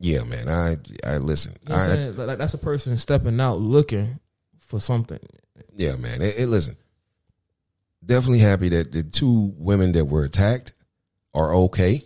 [0.00, 0.48] Yeah, man.
[0.48, 1.54] I I listen.
[1.62, 4.18] You know I like, that's a person stepping out looking
[4.60, 5.18] for something.
[5.76, 6.22] yeah, man.
[6.22, 6.78] It, it- listen.
[8.04, 10.74] Definitely happy that the two women that were attacked
[11.34, 12.02] are okay.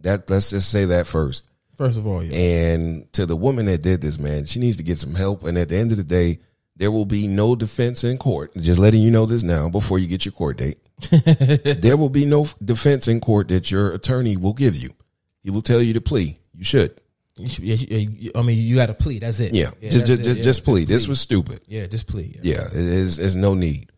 [0.00, 1.50] That let's just say that first.
[1.74, 2.36] First of all, yeah.
[2.36, 5.44] And to the woman that did this, man, she needs to get some help.
[5.44, 6.40] And at the end of the day,
[6.74, 8.54] there will be no defense in court.
[8.56, 10.78] Just letting you know this now before you get your court date.
[11.10, 14.90] there will be no defense in court that your attorney will give you.
[15.42, 16.38] He will tell you to plea.
[16.54, 17.00] You should.
[17.36, 19.22] You should, yeah, I mean, you got to plead.
[19.22, 19.52] That's it.
[19.52, 19.70] Yeah.
[19.80, 20.42] Yeah, just just, it, just, yeah.
[20.42, 20.84] just plea.
[20.86, 21.60] This was stupid.
[21.66, 22.40] Yeah, just plead.
[22.42, 22.62] Yeah.
[22.62, 23.92] Yeah, there's no need.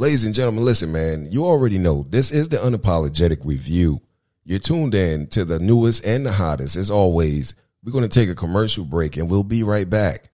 [0.00, 4.00] Ladies and gentlemen, listen, man, you already know this is the unapologetic review.
[4.44, 6.76] You're tuned in to the newest and the hottest.
[6.76, 10.30] As always, we're going to take a commercial break and we'll be right back.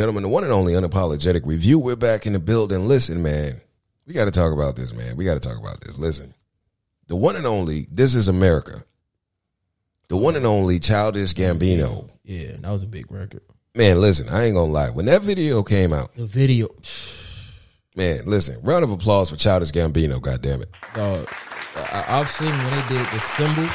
[0.00, 1.78] Gentlemen, the one and only unapologetic review.
[1.78, 2.88] We're back in the building.
[2.88, 3.60] Listen, man,
[4.06, 5.14] we got to talk about this, man.
[5.14, 5.98] We got to talk about this.
[5.98, 6.32] Listen,
[7.08, 8.82] the one and only, this is America.
[10.08, 12.08] The one and only Childish Gambino.
[12.24, 13.42] Yeah, that was a big record.
[13.74, 14.88] Man, listen, I ain't gonna lie.
[14.88, 16.68] When that video came out, The video,
[17.94, 20.70] man, listen, round of applause for Childish Gambino, God damn it.
[20.94, 21.28] dog.
[21.76, 23.70] I, I've seen when they did the symbols,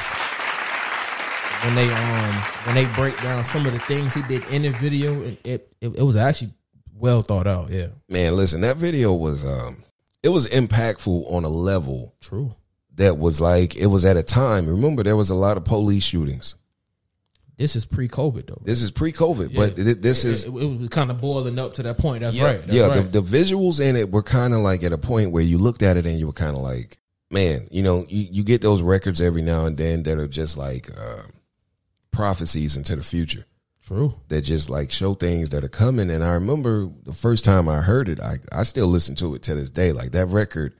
[1.65, 4.69] when they um when they break down some of the things he did in the
[4.69, 6.53] video, it it, it was actually
[6.93, 7.69] well thought out.
[7.69, 9.83] Yeah, Man, listen, that video was um
[10.23, 12.55] it was impactful on a level true.
[12.95, 14.67] that was like it was at a time.
[14.67, 16.55] Remember, there was a lot of police shootings.
[17.57, 18.61] This is pre-COVID though.
[18.65, 19.83] This is pre-COVID, but Yeah.
[19.85, 22.19] th- this it, is it, it was kind of boiling up to that point.
[22.19, 22.59] That's yeah, right.
[22.59, 22.87] That's yeah.
[22.87, 23.09] right.
[23.09, 25.81] The, the visuals in it were kind of like at a point where you looked
[25.81, 26.97] at it and you were kind of like,
[27.31, 30.57] man, you know, you, you get those records every now and then that are just
[30.57, 31.21] like uh,
[32.15, 33.45] prophecies into the future
[33.85, 34.15] true.
[34.29, 36.09] that just like show things that are coming.
[36.09, 39.43] And I remember the first time I heard it, I I still listen to it
[39.43, 39.91] to this day.
[39.91, 40.73] Like that record,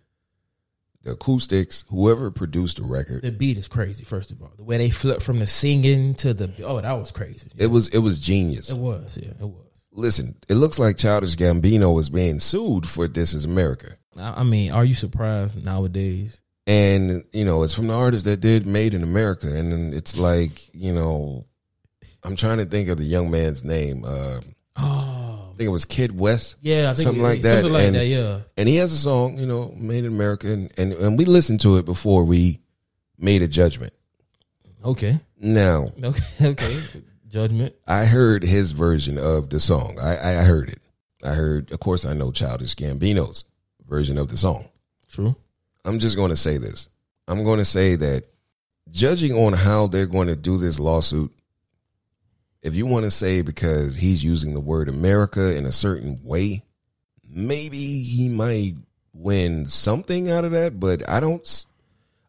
[1.03, 4.03] the acoustics, whoever produced the record, The beat is crazy.
[4.03, 7.11] First of all, the way they flip from the singing to the oh, that was
[7.11, 7.49] crazy.
[7.57, 8.69] it was it was genius.
[8.69, 9.17] It was.
[9.21, 9.61] Yeah, it was.
[9.91, 14.71] Listen, it looks like Childish Gambino is being sued for "This Is America." I mean,
[14.71, 19.03] are you surprised nowadays and you know it's from the artist that did Made in
[19.03, 21.45] America, and it's like you know,
[22.23, 24.03] I'm trying to think of the young man's name.
[24.05, 24.39] Uh,
[24.77, 26.55] Oh, I think it was Kidd Wes.
[26.61, 28.07] yeah, I think Something it- like that, Something like and- that.
[28.07, 28.39] Yeah.
[28.57, 31.61] and he has a song, you know, Made in America, and, and and we listened
[31.61, 32.59] to it before we
[33.17, 33.93] made a judgment.
[34.83, 35.19] Okay.
[35.39, 36.23] Now, Okay.
[36.41, 36.81] Okay.
[37.29, 37.73] Judgment.
[37.87, 39.97] I heard his version of the song.
[40.01, 40.79] I, I I heard it.
[41.23, 43.45] I heard, of course, I know Childish Gambino's
[43.87, 44.67] version of the song.
[45.09, 45.35] True.
[45.85, 46.89] I'm just going to say this.
[47.27, 48.25] I'm going to say that
[48.89, 51.31] judging on how they're going to do this lawsuit,
[52.61, 56.63] if you want to say because he's using the word America in a certain way,
[57.27, 58.75] maybe he might
[59.13, 60.79] win something out of that.
[60.79, 61.65] But I don't,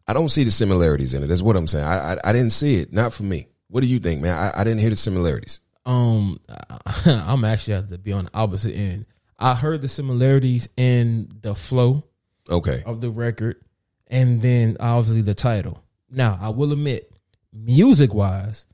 [0.07, 1.27] I don't see the similarities in it.
[1.27, 1.85] That's what I'm saying.
[1.85, 2.93] I, I, I didn't see it.
[2.93, 3.47] Not for me.
[3.69, 4.37] What do you think, man?
[4.37, 5.59] I, I didn't hear the similarities.
[5.85, 6.39] Um,
[7.05, 9.05] I'm actually have to be on the opposite end.
[9.39, 12.03] I heard the similarities in the flow
[12.49, 12.83] Okay.
[12.85, 13.63] of the record,
[14.07, 15.83] and then obviously the title.
[16.09, 17.11] Now, I will admit,
[17.51, 18.67] music wise,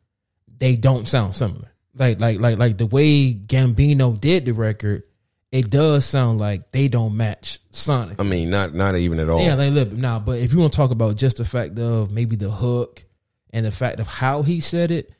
[0.59, 1.71] they don't sound similar.
[1.95, 5.03] Like, like, like, like the way Gambino did the record,
[5.51, 8.19] it does sound like they don't match Sonic.
[8.19, 9.39] I mean, not not even at all.
[9.39, 10.17] Yeah, they live now.
[10.17, 13.05] But if you want to talk about just the fact of maybe the hook
[13.51, 15.12] and the fact of how he said it,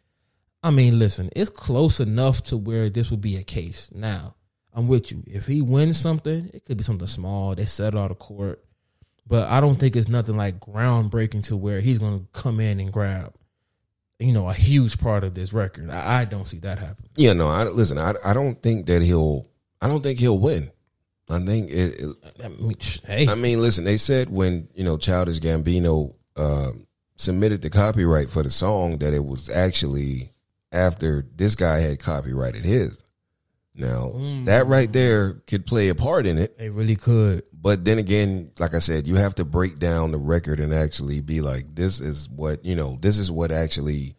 [0.63, 3.91] I mean, listen, it's close enough to where this would be a case.
[3.93, 4.33] Now,
[4.73, 5.23] I'm with you.
[5.27, 7.53] If he wins something, it could be something small.
[7.55, 8.63] They settle out of court,
[9.27, 12.79] but I don't think it's nothing like groundbreaking to where he's going to come in
[12.79, 13.33] and grab,
[14.19, 15.89] you know, a huge part of this record.
[15.89, 17.05] I, I don't see that happen.
[17.15, 17.47] Yeah, no.
[17.47, 17.97] I listen.
[17.97, 19.47] I I don't think that he'll.
[19.81, 20.71] I don't think he'll win.
[21.29, 24.97] I think it, it I mean, hey, I mean, listen, they said when, you know,
[24.97, 26.71] Childish Gambino uh,
[27.15, 30.31] submitted the copyright for the song that it was actually
[30.71, 33.02] after this guy had copyrighted his.
[33.75, 34.45] Now, mm.
[34.45, 36.57] that right there could play a part in it.
[36.57, 37.43] they really could.
[37.51, 41.21] But then again, like I said, you have to break down the record and actually
[41.21, 44.15] be like, this is what, you know, this is what actually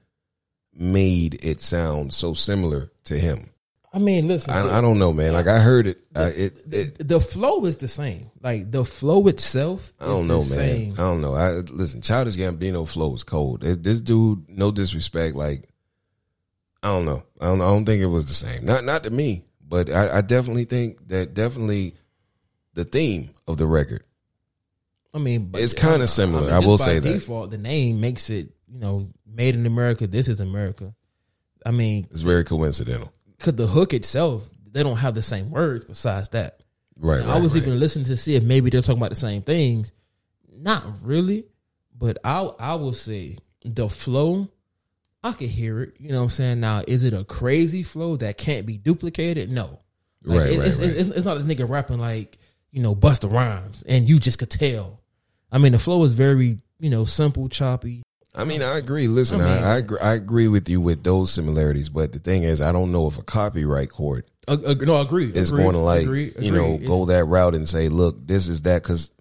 [0.73, 3.51] made it sound so similar to him.
[3.93, 5.35] I mean, listen, I, I don't know, man.
[5.35, 5.99] Like I heard it.
[6.17, 8.33] I, it, it the flow is the same.
[8.43, 9.93] Like the flow itself.
[10.01, 10.69] I don't know, the man.
[10.69, 10.93] Same.
[10.95, 11.35] I don't know.
[11.35, 12.03] I listen.
[12.03, 13.61] Childish Gambino flow is cold.
[13.61, 15.69] This dude, no disrespect, like
[16.85, 17.23] I don't know.
[17.41, 17.61] I don't.
[17.63, 18.65] I don't think it was the same.
[18.65, 21.95] Not not to me, but I, I definitely think that definitely
[22.75, 24.05] the theme of the record.
[25.15, 26.49] I mean, but It's kinda uh, similar.
[26.53, 27.13] I just will by say that.
[27.15, 30.07] Default, the name makes it, you know, made in America.
[30.07, 30.95] This is America.
[31.65, 33.11] I mean, It's very coincidental.
[33.39, 35.85] because the hook itself, they don't have the same words.
[35.85, 36.61] Besides that,
[36.99, 37.21] Right.
[37.21, 37.63] Right I was right.
[37.63, 39.93] even listening to see if maybe they're talking about the same things.
[40.53, 41.47] Not really,
[41.99, 44.49] but I I will say the flow.
[45.25, 45.97] I could hear it.
[45.99, 46.61] You know what I'm saying?
[46.61, 49.51] Now, is it a crazy flow that can't be duplicated?
[49.51, 49.81] No.
[50.23, 50.89] Like, Right, it- right, it's, right.
[50.91, 52.39] It's, it's not a nigga rapping like
[52.71, 55.01] you know Busta Rhymes, and you just could tell.
[55.51, 58.03] I mean, the flow is very you know simple, choppy.
[58.37, 59.07] I mean, I agree.
[59.07, 62.19] Listen, I I mean- I, agree, I agree with you with those similarities, but the
[62.19, 65.31] thing is, I don't know if a copyright court Uh, uh, no, agree.
[65.33, 66.87] is agree, going to like you know agree.
[66.87, 69.13] go that route and say, look, this is that because,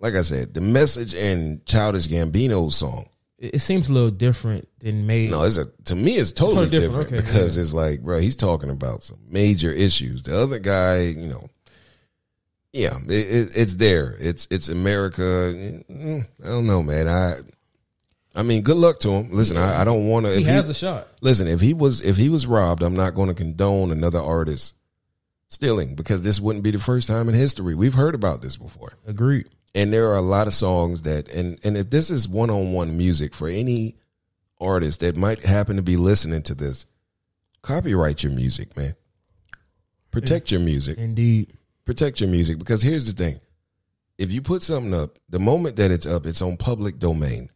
[0.00, 3.06] like I said, the message in Childish Gambino's song.
[3.40, 5.30] It, seems a little different than made.
[5.30, 8.18] No, it's a to me it's totally, Totally different, different, okay, because it's like, bro,
[8.18, 10.24] he's talking about some major issues.
[10.24, 11.48] The other guy, you know,
[12.72, 14.14] yeah, it, it, it's there.
[14.20, 15.22] It's it's America.
[15.22, 17.08] Mm, I don't know, man.
[17.08, 17.36] I
[18.34, 19.32] I mean, good luck to him.
[19.32, 20.36] Listen, I, I don't want to.
[20.36, 21.08] he has he, a shot.
[21.20, 24.74] listen, if he was if he was robbed, I'm not going to condone another artist
[25.48, 27.74] stealing because this wouldn't be the first time in history.
[27.74, 29.48] We've heard about this before Agreed.
[29.74, 33.34] And there are a lot of songs that and and if this is one-on-one music
[33.34, 33.96] for any
[34.60, 36.86] artist that might happen to be listening to this
[37.62, 38.94] copyright your music man.
[40.10, 40.98] Protect your music.
[40.98, 41.56] Indeed.
[41.84, 43.40] protect your music because here's the thing.
[44.18, 47.50] If you put something up the moment that it's up it's on public domain.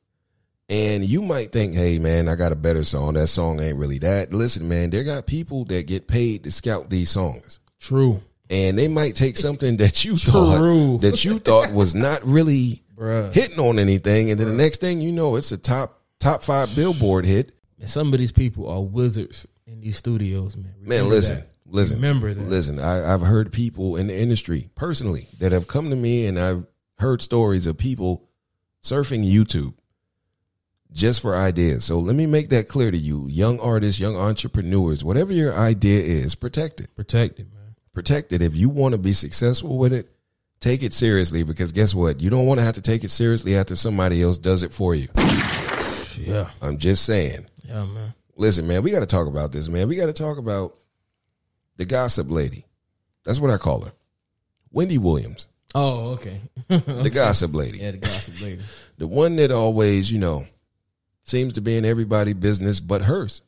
[0.66, 3.14] And you might think hey man i got a better song.
[3.14, 4.32] That song ain't really that.
[4.32, 7.60] Listen man there got people that get paid to scout these songs.
[7.80, 8.22] True.
[8.50, 13.32] And they might take something that you thought that you thought was not really Bruh.
[13.32, 16.74] hitting on anything, and then the next thing you know, it's a top top five
[16.74, 17.54] Billboard hit.
[17.80, 20.74] And some of these people are wizards in these studios, man.
[20.80, 21.48] Man, listen, that.
[21.66, 22.42] listen, Remember that.
[22.42, 26.38] Listen, I, I've heard people in the industry personally that have come to me, and
[26.38, 26.66] I've
[26.98, 28.28] heard stories of people
[28.82, 29.74] surfing YouTube
[30.92, 31.84] just for ideas.
[31.84, 36.00] So let me make that clear to you, young artists, young entrepreneurs, whatever your idea
[36.00, 36.94] is, protect it.
[36.94, 37.53] Protect it, man.
[37.94, 38.42] Protect it.
[38.42, 40.10] If you want to be successful with it,
[40.60, 42.20] take it seriously because guess what?
[42.20, 44.94] You don't want to have to take it seriously after somebody else does it for
[44.94, 45.08] you.
[46.18, 46.50] Yeah.
[46.60, 47.46] I'm just saying.
[47.64, 48.14] Yeah, man.
[48.36, 49.88] Listen, man, we got to talk about this, man.
[49.88, 50.76] We got to talk about
[51.76, 52.66] the gossip lady.
[53.24, 53.92] That's what I call her.
[54.70, 55.48] Wendy Williams.
[55.74, 56.40] Oh, okay.
[56.68, 58.62] the gossip lady, yeah, the gossip lady.
[58.98, 60.46] the one that always, you know,
[61.22, 63.42] seems to be in everybody's business but hers.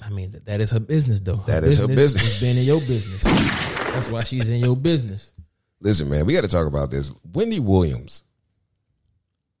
[0.00, 1.42] I mean, that, that is her business, though.
[1.46, 2.34] That is her business.
[2.36, 3.22] is being in your business.
[3.22, 5.34] That's why she's in your business.
[5.80, 7.12] Listen, man, we got to talk about this.
[7.34, 8.22] Wendy Williams,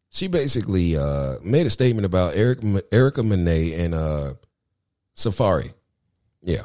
[0.08, 2.60] she basically uh, made a statement about Eric,
[2.92, 4.34] Erica Monet and uh,
[5.16, 5.74] Safaree.
[6.42, 6.62] Yeah.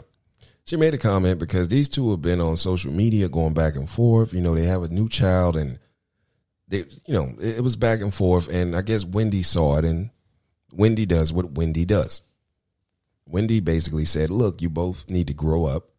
[0.65, 3.89] She made a comment because these two have been on social media going back and
[3.89, 4.33] forth.
[4.33, 5.79] You know, they have a new child and
[6.67, 8.49] they, you know, it, it was back and forth.
[8.49, 10.09] And I guess Wendy saw it and
[10.73, 12.21] Wendy does what Wendy does.
[13.27, 15.89] Wendy basically said, look, you both need to grow up.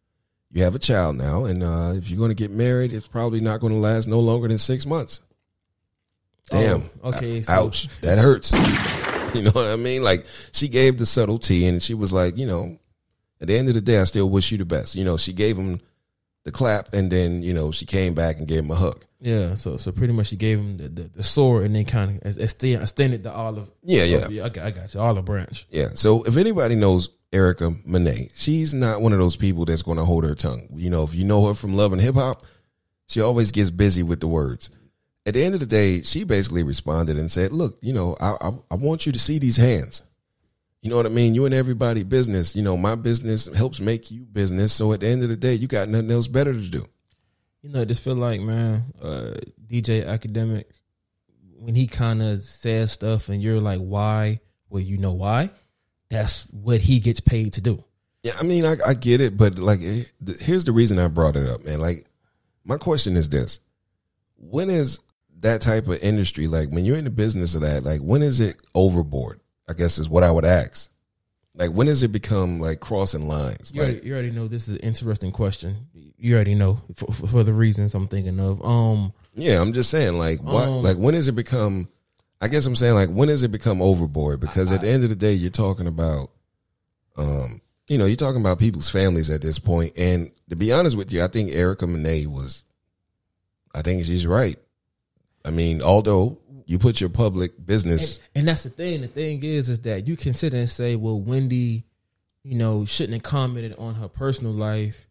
[0.50, 1.44] You have a child now.
[1.44, 4.20] And uh, if you're going to get married, it's probably not going to last no
[4.20, 5.20] longer than six months.
[6.50, 6.88] Damn.
[7.02, 8.00] Oh, okay, O- so- Ouch.
[8.00, 8.52] That hurts.
[9.34, 10.02] you know what I mean?
[10.02, 12.78] Like she gave the subtlety and she was like, you know,
[13.40, 14.94] at the end of the day, I still wish you the best.
[14.94, 15.80] You know, she gave him
[16.44, 19.04] the clap and then, you know, she came back and gave him a hug.
[19.20, 22.22] Yeah, so so pretty much she gave him the, the, the sword and then kind
[22.22, 23.68] of extended the olive.
[23.82, 24.28] Yeah, yeah.
[24.28, 24.44] Yeah.
[24.44, 25.00] I got, I got you.
[25.00, 25.66] Olive branch.
[25.70, 25.88] Yeah.
[25.94, 30.04] So if anybody knows Erica Monet, she's not one of those people that's going to
[30.04, 30.68] hold her tongue.
[30.74, 32.44] You know, if you know her from Love and Hip Hop,
[33.06, 34.70] she always gets busy with the words.
[35.26, 38.36] At the end of the day, she basically responded and said, "Look, you know, I
[38.40, 40.02] I, I want you to see these hands.
[40.80, 41.34] You know what I mean?
[41.34, 42.54] You and everybody business.
[42.56, 44.72] You know, my business helps make you business.
[44.72, 46.86] So at the end of the day, you got nothing else better to do.
[47.62, 49.34] You know, I just feel like man, uh,
[49.66, 50.70] DJ Academic,
[51.58, 54.40] when he kind of says stuff and you're like, why?
[54.70, 55.50] Well, you know why?
[56.10, 57.84] That's what he gets paid to do.
[58.22, 61.08] Yeah, I mean, I, I get it, but like, eh, th- here's the reason I
[61.08, 61.80] brought it up, man.
[61.80, 62.06] Like,
[62.64, 63.60] my question is this:
[64.36, 65.00] When is
[65.40, 67.84] that type of industry like when you're in the business of that?
[67.84, 69.40] Like, when is it overboard?
[69.68, 70.90] I guess is what I would ask.
[71.54, 73.72] Like, when does it become like crossing lines?
[73.74, 75.88] You, Like, already, you already know this is an interesting question.
[75.92, 78.64] You already know for, for, for the reasons I'm thinking of.
[78.64, 80.68] Um, yeah, I'm just saying, like, what?
[80.68, 81.88] Um, like, when does it become?
[82.40, 84.40] I guess I'm saying, like, when does it become overboard?
[84.40, 86.30] Because at the end of the day, you're talking about,
[87.16, 89.94] um, you know, you're talking about people's families at this point.
[89.96, 92.62] And to be honest with you, I think Erica Monet was,
[93.74, 94.58] I think she's right.
[95.44, 99.00] I mean, although you put your public business, And that's the thing.
[99.00, 101.84] The thing is, is that you can sit and say, well, Wendy,
[102.44, 105.08] you know, shouldn't have commented on her personal life.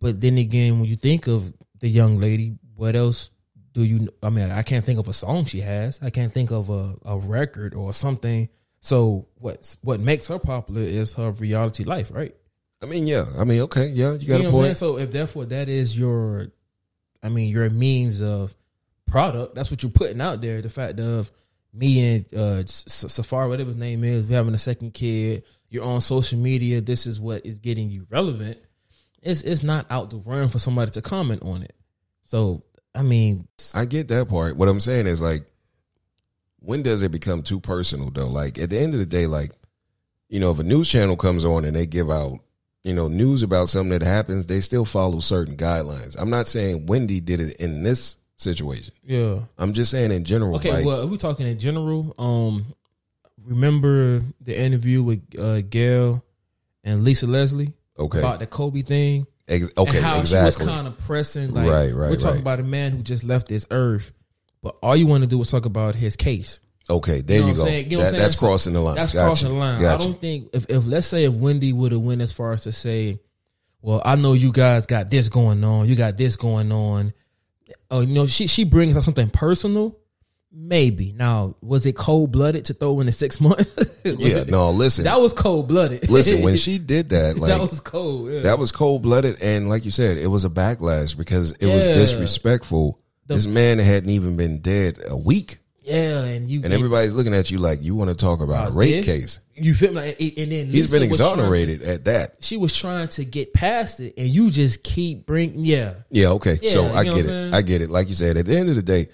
[0.00, 3.30] But then again, when you think of the young lady, what else
[3.72, 4.08] do you?
[4.22, 6.00] I mean, I can't think of a song she has.
[6.02, 8.48] I can't think of a, a record or something.
[8.80, 12.34] So what what makes her popular is her reality life, right?
[12.82, 14.76] I mean, yeah, I mean, okay, yeah, you got you a know I'm point.
[14.76, 16.48] So if therefore that is your,
[17.22, 18.54] I mean, your means of
[19.06, 20.60] product, that's what you're putting out there.
[20.60, 21.30] The fact of
[21.72, 25.44] me and uh, Safaree, whatever his name is, we're having a second kid.
[25.70, 26.80] You're on social media.
[26.80, 28.58] This is what is getting you relevant.
[29.22, 31.76] It's it's not out the run for somebody to comment on it.
[32.24, 34.56] So I mean, I get that part.
[34.56, 35.46] What I'm saying is like,
[36.58, 38.28] when does it become too personal though?
[38.28, 39.52] Like at the end of the day, like,
[40.28, 42.40] you know, if a news channel comes on and they give out,
[42.82, 46.16] you know, news about something that happens, they still follow certain guidelines.
[46.18, 48.92] I'm not saying Wendy did it in this situation.
[49.04, 49.38] yeah.
[49.56, 50.56] I'm just saying in general.
[50.56, 52.74] Okay, like, well, if we're talking in general, um,
[53.44, 56.24] remember the interview with uh, Gayle
[56.84, 59.26] and Lisa Leslie okay, about the Kobe thing?
[59.48, 60.62] Ex- okay, and how exactly.
[60.64, 61.52] she was kind of pressing.
[61.52, 62.40] Like, Right, right, We're talking right.
[62.40, 64.12] about a man who just left this earth,
[64.62, 66.60] but all you want to do is talk about his case.
[66.88, 67.66] okay, there know you, go.
[67.66, 68.96] You know That- that's crossing the line.
[68.96, 69.26] That's Gotcha.
[69.26, 69.80] crossing the line.
[69.80, 70.02] Gotcha.
[70.02, 72.62] I don't think if, if let's say if Wendy would have went as far as
[72.64, 73.20] to say,
[73.80, 77.12] "Well, I know you guys got this going on, you got this going on,"
[77.90, 79.96] oh, you know, she she brings up something personal.
[80.54, 83.70] Maybe now was it cold blooded to throw in the six months?
[84.04, 86.10] Yeah, it- no, listen, that was cold blooded.
[86.10, 86.42] listen.
[86.42, 88.30] When she did that, like that was cold.
[88.32, 88.40] Yeah.
[88.40, 91.86] That was cold blooded, and like you said, it was a backlash because it was
[91.86, 92.98] disrespectful.
[93.26, 97.32] The- this man hadn't even been dead a week, yeah, and you and everybody's looking
[97.32, 99.06] at you like you want to talk about a rape this.
[99.06, 99.40] case.
[99.54, 99.94] You feel me?
[99.96, 102.36] like, and then He's Lisa been trying to- exonerated at that.
[102.40, 105.94] she was trying to get past it, and you just keep bringing yeah.
[106.10, 106.58] Yeah, okay.
[106.60, 107.54] Yeah, so I get it.
[107.54, 107.88] I get it.
[107.88, 109.08] Like you said, at the end of the day,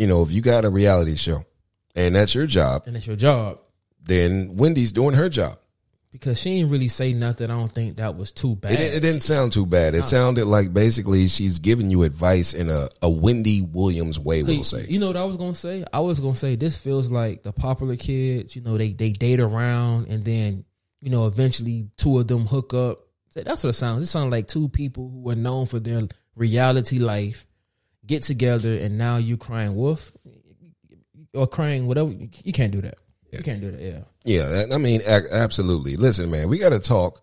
[0.00, 1.44] you know, if you got a reality show
[1.94, 3.58] and that's your job, and that's your job.
[4.02, 5.58] then Wendy's doing her job.
[6.12, 7.50] Because she didn't really say nothing.
[7.52, 8.72] I don't think that was too bad.
[8.72, 9.94] It, didn't- it didn't sound too bad.
[9.94, 14.64] It sounded like basically she's giving you advice in a, a Wendy Williams way, we'll
[14.64, 14.86] say.
[14.88, 15.84] You know what I was gonna say?
[15.92, 18.56] I was gonna say this feels like the popular kids.
[18.56, 20.64] You know, they they date around, and then
[21.00, 22.98] you know, eventually two of them hook up.
[23.32, 24.02] That's what it sounds.
[24.02, 27.46] It sounds like two people who are known for their reality life
[28.10, 30.12] get together, and now you crying wolf
[31.32, 32.10] or crying whatever.
[32.10, 32.98] You can't do that.
[33.32, 33.80] You can't do that.
[33.80, 34.00] Yeah.
[34.24, 35.96] Yeah, I mean, absolutely.
[35.96, 37.22] Listen, man, we got to talk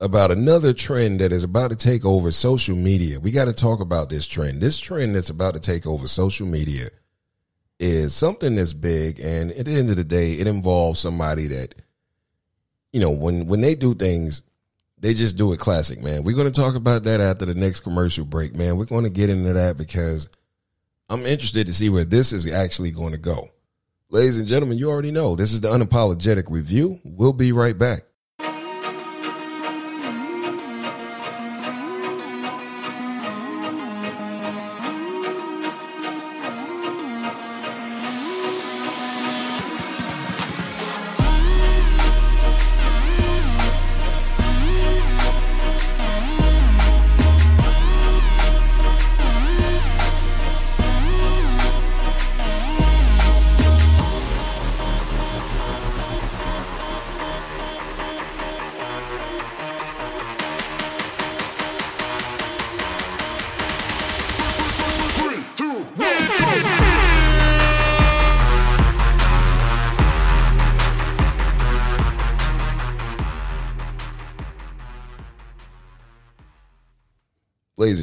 [0.00, 3.20] about another trend that is about to take over social media.
[3.20, 4.60] We got to talk about this trend.
[4.60, 6.90] This trend that's about to take over social media
[7.78, 11.76] is something that's big, and at the end of the day, it involves somebody that,
[12.92, 14.42] you know, when when they do things,
[15.00, 16.24] they just do it classic, man.
[16.24, 18.76] We're going to talk about that after the next commercial break, man.
[18.76, 20.28] We're going to get into that because
[21.08, 23.48] I'm interested to see where this is actually going to go.
[24.10, 26.98] Ladies and gentlemen, you already know this is the unapologetic review.
[27.04, 28.02] We'll be right back.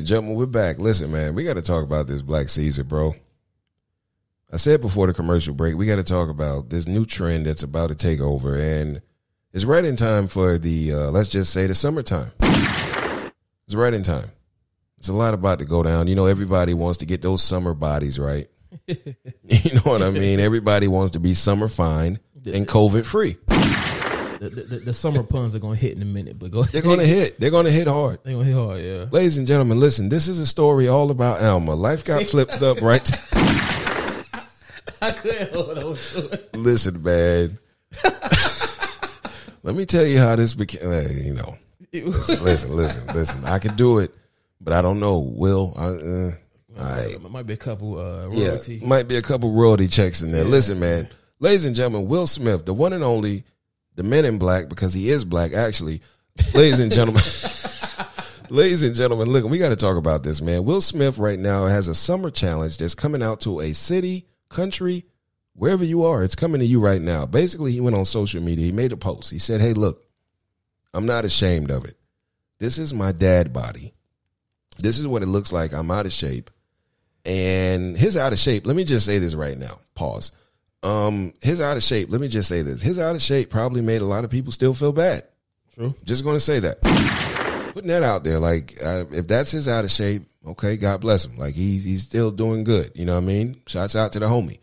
[0.06, 0.78] And gentlemen, we're back.
[0.78, 3.16] Listen, man, we got to talk about this Black Caesar, bro.
[4.54, 7.64] I said before the commercial break, we got to talk about this new trend that's
[7.64, 9.02] about to take over, and
[9.52, 12.32] it's right in time for the uh, let's just say the summertime.
[13.66, 14.30] It's right in time.
[15.00, 16.06] It's a lot about to go down.
[16.06, 18.48] You know, everybody wants to get those summer bodies right.
[18.88, 20.40] you know what I mean?
[20.40, 23.38] Everybody wants to be summer fine and COVID free.
[24.40, 26.74] The, the, the, summer puns are gonna hit in a minute, but go ahead.
[26.74, 27.40] They're going to hit.
[27.40, 28.20] They're going to hit hard.
[28.24, 29.06] They're gonna hit hard, yeah.
[29.12, 31.74] Ladies and gentlemen, listen, this is a story all about Alma.
[31.74, 33.10] Life got flipped up right.
[35.02, 36.56] I couldn't hold on to it.
[36.56, 37.60] listen, man.
[39.64, 40.92] Let me tell you how this became.
[40.92, 41.56] eh, You know,
[41.92, 43.46] listen, listen, listen, listen.
[43.46, 44.14] I can do it,
[44.62, 45.20] but I don't know.
[45.20, 45.86] Will I?
[45.86, 46.32] Uh,
[46.78, 47.22] right.
[47.32, 50.44] Might be a couple uh, Yeah, might be a couple royalty checks in there.
[50.44, 51.10] Listen, man.
[51.40, 53.44] Ladies and gentlemen, Will Smith, the one and only,
[53.96, 56.02] the Men in Black, because he is black, actually.
[56.54, 57.24] Ladies and gentlemen,
[58.50, 60.66] ladies and gentlemen, look, we got to talk about this, man.
[60.66, 65.06] Will Smith right now has a summer challenge that's coming out to a city, country,
[65.54, 66.24] wherever you are.
[66.24, 67.26] It's coming to you right now.
[67.26, 68.66] Basically, he went on social media.
[68.66, 69.32] He made a post.
[69.32, 70.06] He said, "Hey, look,
[70.94, 71.98] I'm not ashamed of it.
[72.60, 73.94] This is my dad body.
[74.78, 75.74] This is what it looks like.
[75.74, 76.52] I'm out of shape."
[77.24, 79.80] And his out of shape, let me just say this right now.
[79.96, 80.32] Pause.
[80.84, 82.82] Um, his out of shape, let me just say this.
[82.82, 85.24] His out of shape probably made a lot of people still feel bad.
[85.74, 85.94] True.
[86.04, 86.82] Just going to say that.
[87.74, 91.26] Putting that out there, like uh, if that's his out of shape, okay, God bless
[91.26, 91.38] him.
[91.38, 92.92] Like he's he's still doing good.
[92.96, 93.62] You know what I mean?
[93.68, 94.60] Shouts out to the homie.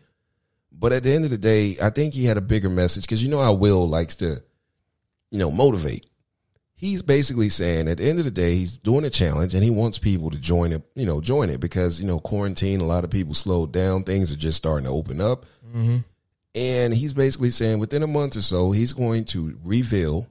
[0.71, 3.23] But at the end of the day, I think he had a bigger message because
[3.23, 4.41] you know how Will likes to,
[5.29, 6.07] you know, motivate.
[6.75, 9.69] He's basically saying at the end of the day, he's doing a challenge and he
[9.69, 13.05] wants people to join it, you know, join it because, you know, quarantine, a lot
[13.05, 14.03] of people slowed down.
[14.03, 15.45] Things are just starting to open up.
[15.73, 15.97] Mm-hmm.
[16.55, 20.27] And he's basically saying within a month or so, he's going to reveal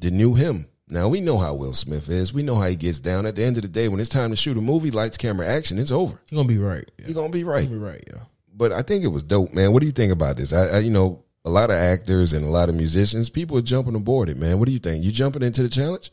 [0.00, 0.66] the new him.
[0.88, 2.34] Now we know how Will Smith is.
[2.34, 3.24] We know how he gets down.
[3.26, 5.46] At the end of the day, when it's time to shoot a movie, lights, camera,
[5.46, 6.18] action, it's over.
[6.28, 6.90] You're gonna be right.
[6.98, 7.06] Yeah.
[7.06, 7.64] You're gonna be You're right.
[7.68, 8.22] gonna be right, yeah.
[8.52, 9.72] But I think it was dope, man.
[9.72, 10.52] What do you think about this?
[10.52, 13.62] I, I you know, a lot of actors and a lot of musicians, people are
[13.62, 14.58] jumping aboard it, man.
[14.58, 15.04] What do you think?
[15.04, 16.10] You jumping into the challenge?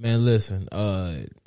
[0.00, 1.12] Man, listen, uh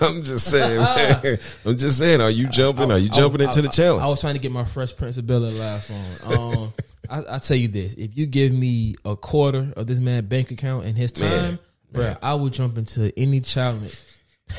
[0.00, 1.38] I'm just saying, man.
[1.66, 2.20] I'm just saying.
[2.20, 2.92] Are you jumping?
[2.92, 4.04] Are you jumping I- into the challenge?
[4.04, 6.54] I, was trying to get my Fresh Prince of Bel Air laugh on.
[6.54, 6.72] Um,
[7.10, 10.52] I, I tell you this: if you give me a quarter of this man's bank
[10.52, 11.58] account and his time, Man,
[11.92, 14.00] bruh, I would jump into any challenge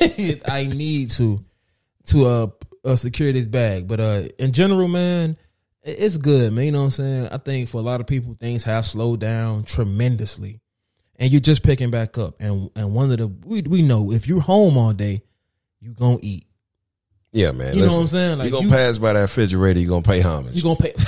[0.00, 1.42] I need to
[2.08, 2.46] to uh,
[2.84, 3.88] uh secure this bag.
[3.88, 5.38] But uh, in general, man,
[5.82, 6.66] it's good, man.
[6.66, 7.28] You know what I'm saying?
[7.28, 10.60] I think for a lot of people, things have slowed down tremendously,
[11.18, 12.34] and you're just picking back up.
[12.40, 15.22] And and one of the we we know if you're home all day,
[15.80, 16.46] you gonna eat.
[17.32, 17.74] yeah, man.
[17.74, 18.38] You know what I'm saying?
[18.38, 20.54] Like, you gonna you- pass by that refrigerator, you gonna pay homage.
[20.56, 20.94] You gonna pay?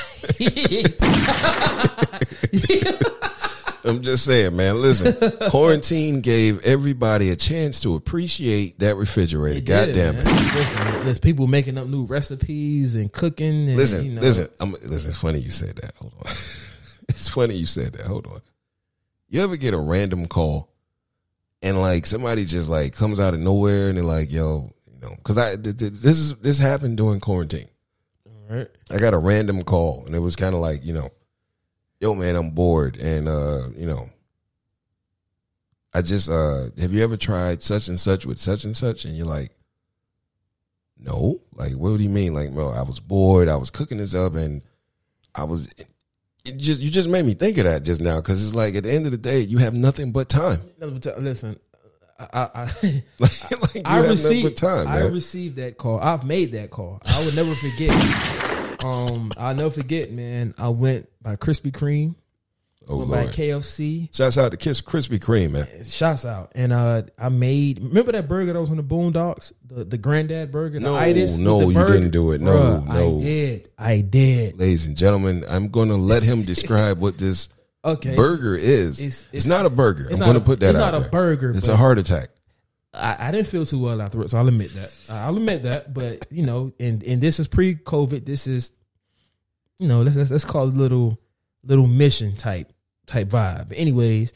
[3.85, 4.83] I'm just saying, man.
[4.83, 5.15] Listen,
[5.51, 9.61] quarantine gave everybody a chance to appreciate that refrigerator.
[9.61, 10.25] God damn it.
[10.25, 13.69] Listen, there's people making up new recipes and cooking.
[13.69, 15.11] And, Listen, you know, listen, I'm, listen.
[15.11, 15.95] It's funny you said that.
[15.97, 16.23] Hold on.
[17.09, 18.07] it's funny you said that.
[18.07, 18.41] Hold on.
[19.29, 20.73] You ever get a random call
[21.63, 25.15] and like somebody just like comes out of nowhere and they're like, "Yo, you know,"
[25.17, 27.69] because I th- th- this is this happened during quarantine.
[28.49, 28.69] Right?
[28.91, 31.11] I got a random call and it was kind of like, you know,
[32.01, 34.09] yo man, I'm bored and uh, you know,
[35.93, 39.05] I just uh have you ever tried such and such with such and such?
[39.05, 39.51] And you're like,
[40.99, 41.41] No.
[41.53, 42.35] Like, what do you mean?
[42.35, 44.63] Like, bro, I was bored, I was cooking this up and
[45.35, 45.69] I was
[46.47, 48.85] it just you just made me think of that just now because it's like at
[48.85, 50.61] the end of the day, you have nothing but time.
[50.81, 51.59] Listen,
[52.19, 52.69] I, I, I
[53.19, 56.01] like, I received but time, I received that call.
[56.01, 57.01] I've made that call.
[57.05, 58.85] I would never forget.
[58.85, 60.55] um, I'll never forget, man.
[60.59, 62.15] I went by Krispy Kreme,
[62.89, 63.35] oh went by lord!
[63.35, 64.15] KFC.
[64.15, 65.85] Shouts out to Kiss Krispy Kreme, man.
[65.85, 67.81] Shots out, and uh, I made.
[67.83, 70.79] Remember that burger that was on the Boondocks, the the Granddad burger.
[70.79, 72.41] The No, itis no, you didn't do it.
[72.41, 73.19] No, Bruh, no.
[73.19, 73.71] I did.
[73.79, 74.59] I did.
[74.59, 77.49] Ladies and gentlemen, I'm going to let him describe what this
[77.85, 78.17] Okay.
[78.17, 78.99] burger is.
[79.01, 80.09] It's- It's, it's- not a burger.
[80.11, 82.31] I'm going to put that it's out not a burger, It's a heart attack.
[82.93, 84.33] I, I didn't feel too well afterwards.
[84.33, 84.91] So I'll admit that.
[85.09, 85.93] I'll admit that.
[85.95, 88.25] But you know, and and this is pre-COVID.
[88.25, 88.73] This is,
[89.79, 91.21] you know, let's let's, let's call it a little
[91.63, 92.73] little mission type
[93.07, 93.69] type vibe.
[93.69, 94.33] But anyways,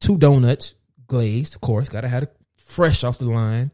[0.00, 0.74] two donuts
[1.06, 1.88] glazed, of course.
[1.88, 3.70] Gotta have it fresh off the line.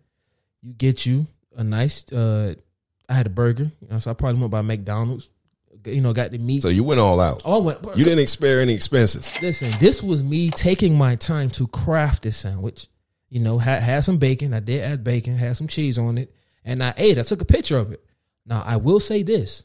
[0.63, 1.27] You get you
[1.57, 2.11] a nice.
[2.13, 2.55] uh
[3.09, 5.29] I had a burger, you know, so I probably went by McDonald's.
[5.85, 6.61] You know, got the meat.
[6.63, 7.41] So you went all out.
[7.45, 7.97] oh, I went.
[7.97, 9.41] You didn't spare any expenses.
[9.41, 12.87] Listen, this was me taking my time to craft this sandwich.
[13.31, 14.53] You know, had, had some bacon.
[14.53, 16.35] I did add bacon, had some cheese on it,
[16.65, 17.19] and I ate.
[17.19, 18.05] I took a picture of it.
[18.45, 19.63] Now, I will say this.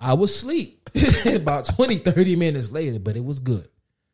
[0.00, 0.88] I was asleep
[1.34, 3.68] about 20, 30 minutes later, but it was good.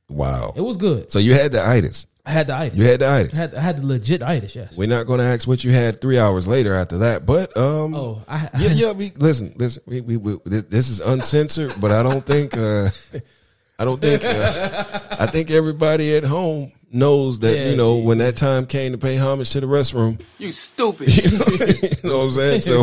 [0.09, 0.53] Wow.
[0.57, 1.11] It was good.
[1.11, 2.07] So you had the itis.
[2.27, 2.79] I had the itis.
[2.79, 3.37] You had the I itis.
[3.37, 4.77] had, I had the legit itis, yes.
[4.77, 7.95] We're not going to ask what you had three hours later after that, but um,
[7.95, 8.93] Oh, I, yeah, yeah.
[8.97, 9.83] We listen, listen.
[9.87, 12.89] We, we, we this is uncensored, but I don't think uh,
[13.79, 14.85] I don't think uh,
[15.19, 18.05] I think everybody at home knows that Yeah, you know yeah.
[18.05, 20.21] when that time came to pay homage to the restroom.
[20.39, 21.09] You stupid.
[21.25, 22.61] You know, you know what I'm saying?
[22.63, 22.81] So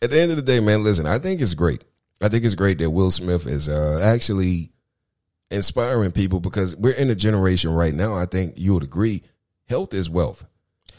[0.00, 1.84] at the end of the day, man, listen, I think it's great.
[2.22, 4.70] I think it's great that Will Smith is uh, actually
[5.52, 8.14] inspiring people because we're in a generation right now.
[8.14, 9.22] I think you would agree,
[9.68, 10.44] health is wealth,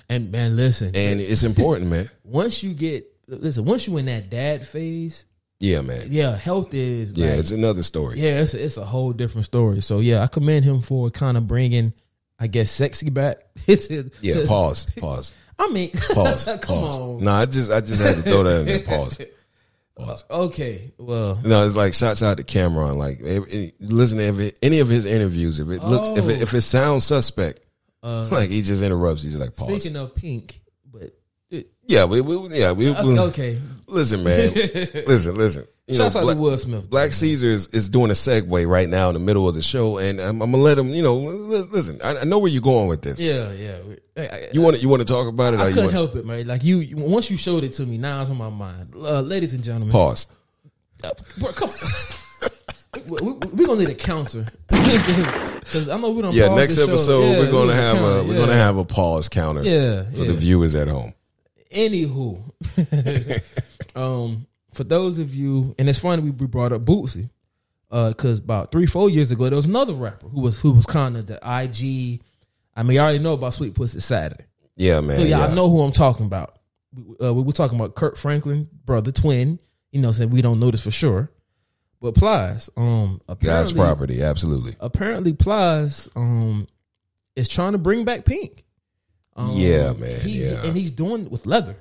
[0.10, 0.95] and man, listen.
[0.95, 2.10] and it's important, man.
[2.24, 5.26] once you get, listen, once you in that dad phase,
[5.60, 6.08] Yeah, man.
[6.10, 8.20] yeah, health is Yeah, like, it's another story.
[8.20, 9.82] Yeah, it's a, it's a whole different story.
[9.82, 11.93] So yeah, I commend him for kind of bringing,
[12.39, 13.38] I guess, sexy back.
[13.66, 16.97] to, Yeah, to- pause, pause, I mean, pause, come pause.
[16.99, 17.24] on.
[17.24, 18.80] No, I just, I just had to throw that in there.
[18.82, 19.22] Pause.
[19.98, 22.98] Okay, well, No, it's like shots out to Cam'ron.
[22.98, 25.60] Like, if- if- listen to every, any of his interviews.
[25.60, 27.60] If it looks, if it, if it sounds suspect,
[28.02, 29.22] uh, like he just interrupts.
[29.22, 29.70] He's like, pause.
[29.82, 31.16] speaking of pink, but
[31.50, 34.52] it, Yeah, we, we yeah, we, we okay, listen, man.
[34.54, 35.66] listen, listen.
[35.88, 36.90] You know, shouts out Black, to Will Smith.
[36.90, 39.98] Black Caesar is, is doing a segue right now in the middle of the show,
[39.98, 40.94] and I'm, I'm gonna let him.
[40.94, 42.00] You know, listen.
[42.02, 43.20] I, I know where you're going with this.
[43.20, 43.80] Yeah, yeah.
[44.16, 45.60] I, I, You want to you want to talk about it?
[45.60, 46.48] I couldn't help it, man.
[46.48, 48.94] Like you, once you showed it to me, now it's on my mind.
[48.96, 50.28] Uh, ladies and gentlemen, pause.
[51.04, 51.76] Uh, bro, come on.
[53.54, 56.34] we, gonna need a counter because I know we don't.
[56.34, 58.40] Yeah, next episode Yeah, we're gonna have a we're yeah.
[58.40, 60.28] gonna have a pause counter yeah for yeah.
[60.28, 61.14] the viewers at home.
[61.72, 62.42] Anywho,
[63.96, 67.30] um, for those of you, and it's funny we brought up Bootsy,
[67.92, 70.86] uh, because about three four years ago there was another rapper who was who was
[70.86, 72.22] kind of the IG.
[72.76, 74.46] I mean, you already know about Sweet Pussy Saturday,
[74.76, 75.18] Yeah, man.
[75.18, 75.54] so y'all yeah.
[75.54, 76.58] know who I'm talking about.
[76.96, 79.60] We- Uh, we were talking about Kirk Franklin, brother, twin.
[79.92, 81.30] You know, saying we don't know this for sure,
[82.02, 84.76] but Plies, um, God's property, absolutely.
[84.80, 86.68] apparently Plies, um,
[87.36, 88.64] is trying to bring back Pink.
[89.36, 90.64] Um, Yeah, man, he- yeah.
[90.66, 91.78] and he's doing it with leather.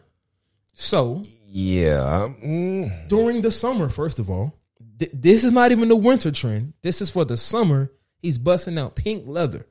[0.75, 1.23] So
[1.55, 4.55] Yeah, mm, during the summer, first of all,
[4.99, 6.73] th- this is not even the winter trend.
[6.81, 7.93] This is for the summer.
[8.23, 9.67] He's busting out pink leather.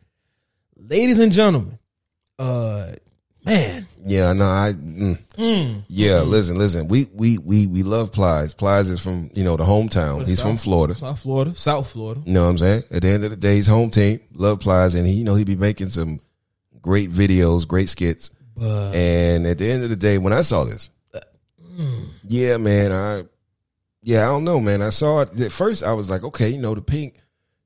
[0.78, 1.80] Ladies and gentlemen,
[2.38, 2.92] uh,
[3.44, 4.32] man, yeah.
[4.34, 4.74] No, I.
[4.74, 6.88] Mm, mm, yeah, listen, listen.
[6.88, 8.54] We we we we love Plies.
[8.54, 10.28] Plies is from you know the hometown.
[10.28, 10.94] He's from Florida.
[10.94, 12.22] South Florida, South Florida.
[12.26, 12.84] You know what I'm saying?
[12.92, 15.34] At the end of the day, his home team love Plies, and he you know
[15.34, 16.20] he be making some
[16.80, 18.30] great videos, great skits.
[18.56, 20.92] But And at the end of the day, when I saw this,
[22.32, 23.26] yeah, man, I,
[24.04, 24.82] yeah, I don't know, man.
[24.82, 25.84] I saw it at first.
[25.84, 27.16] I was like, okay, you know, the pink,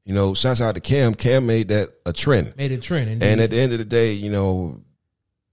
[0.05, 1.13] you know, shouts out to Cam.
[1.13, 3.21] Cam made that a trend, made a trend.
[3.21, 4.81] and at the end of the day, you know,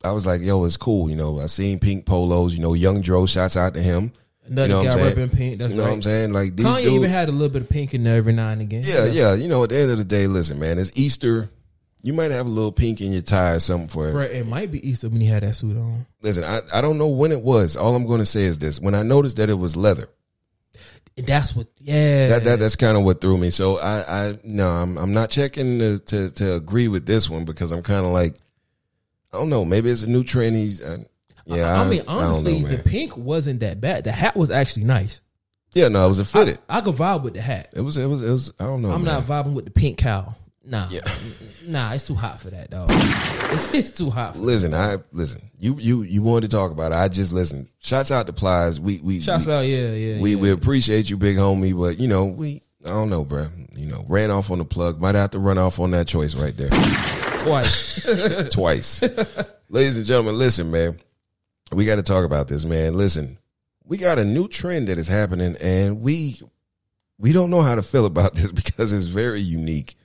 [0.03, 1.11] I was like, yo, it's cool.
[1.11, 2.55] You know, I seen pink polos.
[2.55, 3.27] You know, Young Dro.
[3.27, 4.13] Shouts out to him.
[4.47, 5.29] another you know what guy I'm saying?
[5.29, 5.59] repping pink.
[5.59, 5.89] That's you know right.
[5.91, 6.33] what I'm saying?
[6.33, 6.95] Like these Kanye dudes.
[6.95, 8.83] even had a little bit of pink in there every now and again.
[8.87, 9.35] yeah, yeah.
[9.35, 11.51] You know, at the end of the day, listen, man, it's Easter.
[12.03, 14.13] You might have a little pink in your tie or something for it.
[14.13, 16.05] Right, it might be Easter when he had that suit on.
[16.21, 17.77] Listen, I, I don't know when it was.
[17.77, 20.09] All I'm going to say is this: when I noticed that it was leather,
[21.17, 21.69] That's what.
[21.79, 23.51] Yeah, that, that that's kind of what threw me.
[23.51, 27.45] So I I no, I'm I'm not checking to to, to agree with this one
[27.45, 28.37] because I'm kind of like,
[29.33, 29.65] I don't know.
[29.65, 30.57] Maybe it's a new trend.
[30.57, 31.05] He's uh,
[31.45, 31.81] yeah.
[31.81, 32.77] I, mean, I don't honestly, know, man.
[32.79, 34.05] the pink wasn't that bad.
[34.05, 35.21] The hat was actually nice.
[35.73, 36.59] yeah, no, it was a fitted.
[36.69, 37.73] I, I could vibe with the hat.
[37.75, 38.53] it was it was it was.
[38.59, 38.91] I don't know.
[38.91, 39.15] I'm man.
[39.15, 40.35] not vibing with the pink cow.
[40.65, 41.01] Nah, Yeah.
[41.67, 42.89] nah, it's too hot for that, dog.
[42.91, 44.37] It's, it's too hot.
[44.37, 45.43] Listen, I listen.
[45.59, 46.97] You you you wanted to talk about it.
[46.97, 47.69] I just listen.
[47.81, 48.79] Shouts out to Plies.
[48.79, 50.21] We we Shouts we, out, yeah, yeah.
[50.21, 50.41] we, yeah.
[50.41, 51.77] we appreciate you, big homie.
[51.79, 53.49] But you know we I don't know, bro.
[53.75, 55.01] You know, ran off on the plug.
[55.01, 56.71] Might have to run off on that choice right there
[57.39, 58.49] Twice.
[58.51, 59.03] twice.
[59.69, 60.99] Ladies and gentlemen, listen, man.
[61.73, 62.97] We got to talk about this, man.
[62.97, 63.39] Listen,
[63.85, 66.41] we got a new trend that is happening, and we
[67.19, 69.97] we don't know how to feel about this because it's very unique.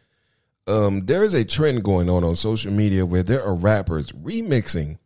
[0.68, 4.98] Um, there is a trend going on on social media where there are rappers remixing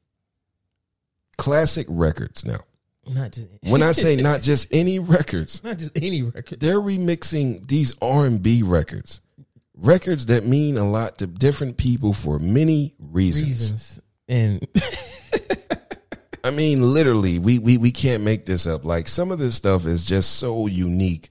[1.37, 2.59] classic records now.
[3.07, 6.59] not just When I say not just any records, not just any record.
[6.59, 9.21] they're remixing these R&B records.
[9.75, 13.49] Records that mean a lot to different people for many reasons.
[13.49, 14.01] Reasons.
[14.27, 14.67] And
[16.43, 18.85] I mean, literally, we, we we can't make this up.
[18.85, 21.30] Like some of this stuff is just so unique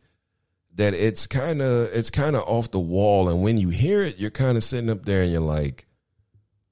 [0.75, 3.29] that it's kind of it's kind of off the wall.
[3.29, 5.87] And when you hear it, you're kind of sitting up there and you're like,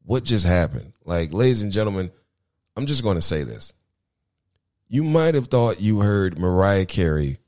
[0.05, 2.11] "What just happened?" Like, ladies and gentlemen,
[2.77, 3.73] I'm just going to say this:
[4.89, 7.39] you might have thought you heard Mariah Carey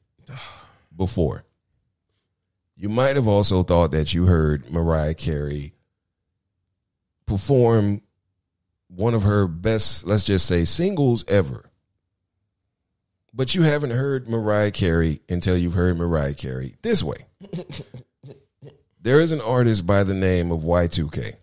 [0.95, 1.45] before.
[2.77, 5.75] You might have also thought that you heard Mariah Carey
[7.27, 8.03] perform
[8.89, 11.70] one of her best, let's just say, singles ever.
[13.33, 17.27] But you haven't heard Mariah Carey until you've heard Mariah Carey this way.
[19.01, 21.37] there is an artist by the name of Y2K.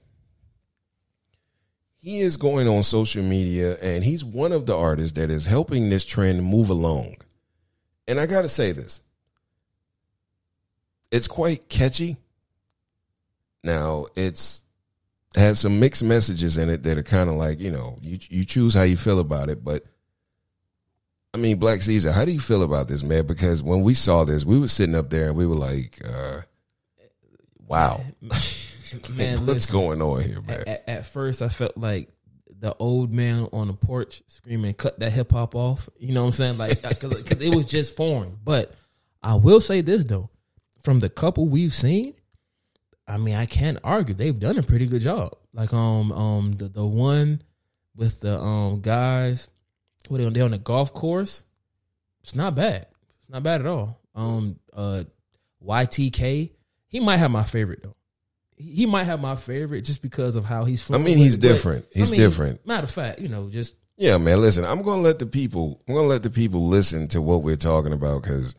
[2.00, 5.90] He is going on social media and he's one of the artists that is helping
[5.90, 7.16] this trend move along.
[8.08, 9.02] And I got to say this
[11.12, 12.18] it's quite catchy.
[13.64, 14.64] Now, it's
[15.36, 18.44] has some mixed messages in it that are kind of like you know you you
[18.44, 19.84] choose how you feel about it but
[21.38, 24.24] i mean black caesar how do you feel about this man because when we saw
[24.24, 26.42] this we were sitting up there and we were like uh
[27.68, 32.10] wow man, what's listen, going on here man at, at first I felt like
[32.60, 36.28] the old man on the porch screaming, "Cut that hip hop off!" You know what
[36.28, 36.58] I'm saying?
[36.58, 38.38] Like, because it was just foreign.
[38.44, 38.74] But
[39.22, 40.30] I will say this though,
[40.82, 42.14] from the couple we've seen,
[43.08, 45.36] I mean, I can't argue they've done a pretty good job.
[45.54, 47.42] Like, um, um, the the one
[47.96, 49.50] with the um guys,
[50.10, 51.44] what they on the golf course,
[52.22, 52.88] it's not bad.
[53.22, 54.00] It's not bad at all.
[54.16, 55.04] Um, uh,
[55.66, 56.52] YTK,
[56.88, 57.96] he might have my favorite though
[58.60, 60.90] he might have my favorite just because of how he's.
[60.90, 61.86] I mean, he's it, but, different.
[61.94, 62.66] He's different.
[62.66, 65.96] Matter of fact, you know, just yeah man listen i'm gonna let the people i'm
[65.96, 68.56] gonna let the people listen to what we're talking about because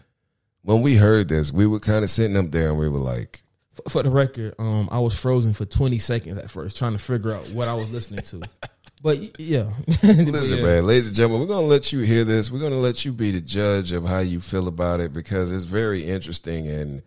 [0.62, 3.42] when we heard this we were kind of sitting up there and we were like
[3.72, 6.98] for, for the record, um, I was frozen for twenty seconds at first, trying to
[6.98, 8.42] figure out what I was listening to.
[9.02, 9.70] But yeah,
[10.02, 10.64] Listen, Yeah.
[10.64, 12.50] man, ladies and gentlemen, we're gonna let you hear this.
[12.50, 15.64] We're gonna let you be the judge of how you feel about it because it's
[15.64, 17.02] very interesting, and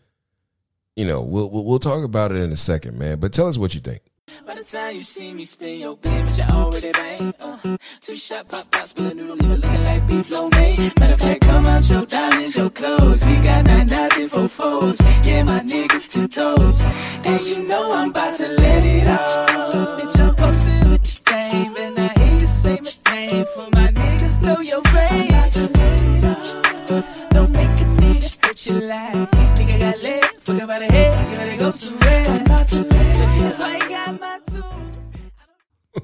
[0.95, 3.19] you know, we'll we'll, we'll talk about it in a second, man.
[3.19, 4.01] But tell us what you think.
[4.47, 7.33] By the time you see me spin your bang, bitch, I already bang.
[7.37, 10.77] Uh, two shot pop pop, spill a noodle, nigga looking like beef lo mein.
[10.99, 13.25] Matter of fact, come out your diamonds, your clothes.
[13.25, 14.97] We got nine thousand for foes.
[15.25, 16.85] Yeah, my niggas to toes.
[17.25, 19.99] And you know I'm about to let it out.
[19.99, 21.20] Bitch, I'm posted
[21.51, 23.45] game, and I hear you say my name.
[23.53, 25.09] For my niggas, blow your brain.
[25.11, 27.05] I'm about to let it out.
[27.31, 29.31] Don't make a nigga hurt your life.
[29.57, 32.23] Nigga got leg, fuck about the head, you better go somewhere.
[32.27, 33.51] I'm about to let it out.
[33.51, 34.91] If I ain't got my tune.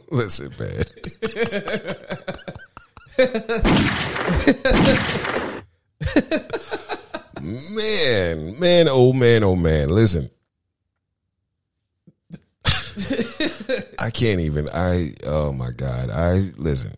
[0.12, 0.86] Listen, man.
[7.76, 9.90] man, man, oh man, oh man.
[9.90, 10.30] Listen.
[14.00, 14.68] I can't even.
[14.74, 16.10] I oh my god.
[16.10, 16.94] I listen.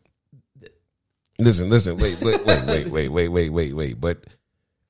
[1.41, 4.01] Listen, listen, wait, wait, wait, wait, wait, wait, wait, wait, wait.
[4.01, 4.25] But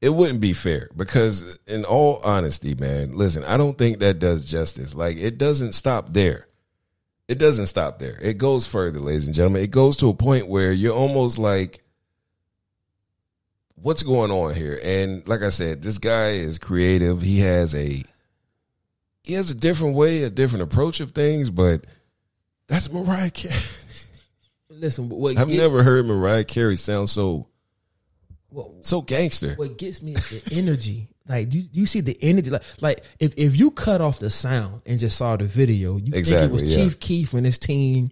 [0.01, 4.45] it wouldn't be fair because in all honesty, man, listen, I don't think that does
[4.45, 4.95] justice.
[4.95, 6.47] Like it doesn't stop there.
[7.27, 8.17] It doesn't stop there.
[8.21, 9.61] It goes further, ladies and gentlemen.
[9.61, 11.83] It goes to a point where you're almost like,
[13.75, 14.79] what's going on here?
[14.83, 17.21] And like I said, this guy is creative.
[17.21, 18.03] He has a
[19.23, 21.85] he has a different way, a different approach of things, but
[22.67, 23.55] that's Mariah Carey.
[24.69, 25.09] listen.
[25.09, 27.47] What I've never heard Mariah Carey sound so
[28.49, 29.55] What, so gangster.
[29.55, 31.07] what gets me is the energy.
[31.27, 32.49] Like you, you see the energy.
[32.49, 36.11] Like, like if if you cut off the sound and just saw the video, you
[36.11, 36.83] think it was yeah.
[36.83, 38.11] Chief Keef and his team.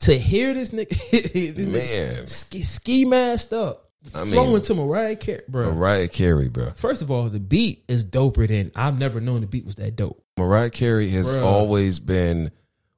[0.00, 2.24] To hear this nigga, this Man.
[2.24, 5.72] nigga ski, ski masked up, I mean- flowing to Mariah Carey, bro.
[5.72, 6.70] Mariah Carey, bro.
[6.76, 9.96] First of all, the beat is doper than I've never known the beat was that
[9.96, 10.22] dope.
[10.38, 11.42] Mariah Carey has Bruh.
[11.42, 12.50] always been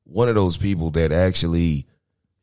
[0.05, 1.86] one of those people that actually,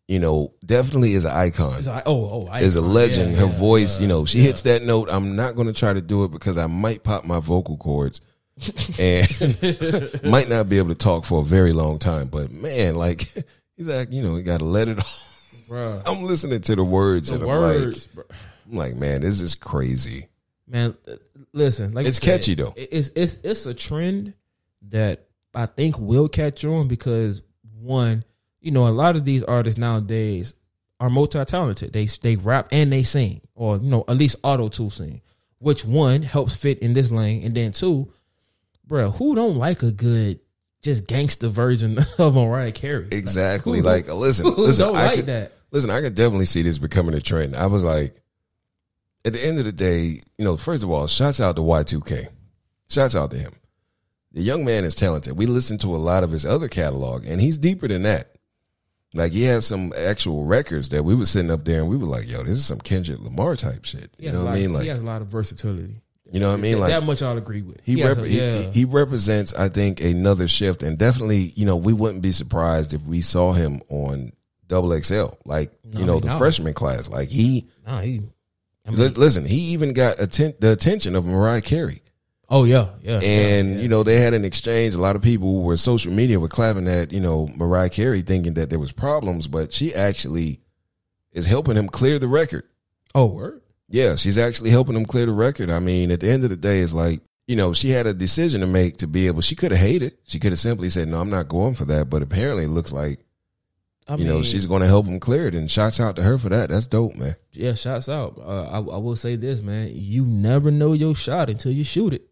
[0.08, 1.78] you know, definitely is an icon.
[1.78, 3.34] It's like, oh, oh, I, is a legend.
[3.34, 4.46] yeah, Her yeah, voice, yeah, you know, she yeah.
[4.46, 5.10] hits that note.
[5.12, 8.22] I'm not going to try to do it because I might pop my vocal cords
[9.00, 9.28] and
[10.24, 12.28] might not be able to talk for a very long time.
[12.28, 13.22] But man, like
[13.76, 15.22] he's like, you know, you got to let it off.
[15.68, 16.04] Bruh.
[16.06, 18.24] I'm listening to the words The and words, I'm bro.
[18.30, 18.38] like,
[18.72, 20.28] I'm like, man, this is crazy.
[20.68, 21.16] Man, uh,
[21.54, 22.74] listen, like It's said, catchy, though.
[22.78, 24.34] It's it's it's a trend
[24.90, 27.42] that I think will catch on because
[27.80, 28.24] one,
[28.62, 30.56] you know, a lot of these artists nowadays
[31.00, 31.94] are multi talented.
[31.94, 35.22] They they rap and they sing, or you know, at least auto tune sing,
[35.60, 38.12] which one helps fit in this lane, and then two,
[38.86, 40.40] bro, who don't like a good
[40.82, 43.08] just gangster version of Mariah Carey?
[43.12, 43.80] Exactly.
[43.80, 44.88] who- Like, listen, who listen.
[44.88, 45.52] don't I like could, that?
[45.72, 47.56] Listen, I could definitely see this becoming a trend.
[47.56, 48.16] I was like,
[49.26, 52.28] at the end of the day, you know, first of all, shouts out to Y2K.
[52.88, 53.54] Shouts out to him.
[54.36, 55.36] The young man is talented.
[55.38, 58.36] We listened to a lot of his other catalog, and he's deeper than that.
[59.14, 62.06] Like he has some actual records that we were sitting up there and we were
[62.06, 64.12] like, yo, this is some Kendrick Lamar type shit.
[64.20, 64.74] He You know what I mean?
[64.74, 66.02] Like he has a lot of versatility.
[66.30, 66.80] you know what I mean?
[66.82, 67.80] Like that much I'll agree with.
[67.86, 68.58] he, has rep- a- yeah.
[68.64, 72.94] he, he represents, I think, another shift, and definitely, you know, we wouldn't be surprised
[72.94, 74.34] if we saw him on
[74.68, 77.08] Double XL, like No, you know, the freshman class.
[77.08, 78.22] Like he, Nah, he.
[78.86, 82.02] I mean, lis- listen, he even got atten- the attention of Mariah Carey,
[82.50, 83.20] oh yeah, yeah.
[83.20, 83.82] and yeah, yeah.
[83.82, 84.96] you know, they had an exchange.
[84.96, 88.22] A lot of people who were social media were clapping at you know Mariah Carey,
[88.22, 90.62] thinking that there was problems, but she actually
[91.32, 92.64] is helping him clear the record.
[93.14, 93.62] oh word.
[93.88, 95.70] Yeah, she's actually helping him clear the record.
[95.70, 98.14] I mean, at the end of the day, it's like, you know, she had a
[98.14, 100.18] decision to make to be able, she could have hated.
[100.24, 102.10] She could have simply said, no, I'm not going for that.
[102.10, 103.20] But apparently it looks like,
[104.08, 105.56] I you know, she's going to help him clear it.
[105.56, 106.70] And shouts out to her for that.
[106.70, 107.36] That's dope, man.
[107.52, 107.76] yeah.
[107.76, 108.40] Shots out.
[108.40, 109.92] Uh, I, I will say this, man.
[109.94, 112.28] You never know your shot until you shoot it.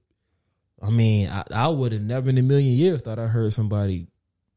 [0.84, 4.08] I mean, I, I would have never in a million years thought I heard somebody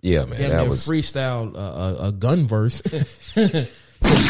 [0.03, 0.51] Yeah, man.
[0.51, 3.67] that was, freestyle a, a, a gun verse to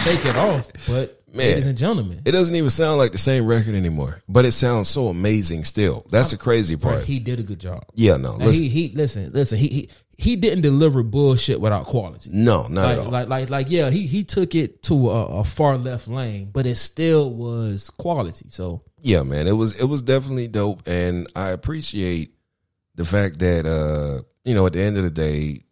[0.03, 0.71] shake it off.
[0.87, 1.39] But Man.
[1.49, 4.89] ladies and gentlemen, it doesn't even sound like the same record anymore, but it sounds
[4.89, 6.07] so amazing still.
[6.11, 7.05] That's the crazy part.
[7.05, 7.85] he did a good job.
[7.95, 8.63] yeah, no, listen.
[8.63, 12.31] he he listen listen he he he didn't deliver bullshit without quality.
[12.33, 13.11] no, not like, at all.
[13.11, 16.65] like like like yeah, he he took it to a, a far left lane, but
[16.67, 18.47] it still was quality.
[18.49, 22.35] So yeah, man, it was it was definitely dope, and I appreciate
[22.95, 25.65] the fact that uh, you know, at the end of the day,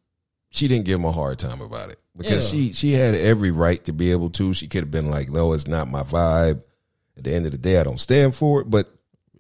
[0.51, 2.59] she didn't give him a hard time about it because Yeah.
[2.59, 4.53] she she had every right to be able to.
[4.55, 6.63] She could have been like, "No, it's not my vibe."
[7.17, 8.71] At the end of the day, I don't stand for it.
[8.71, 8.89] But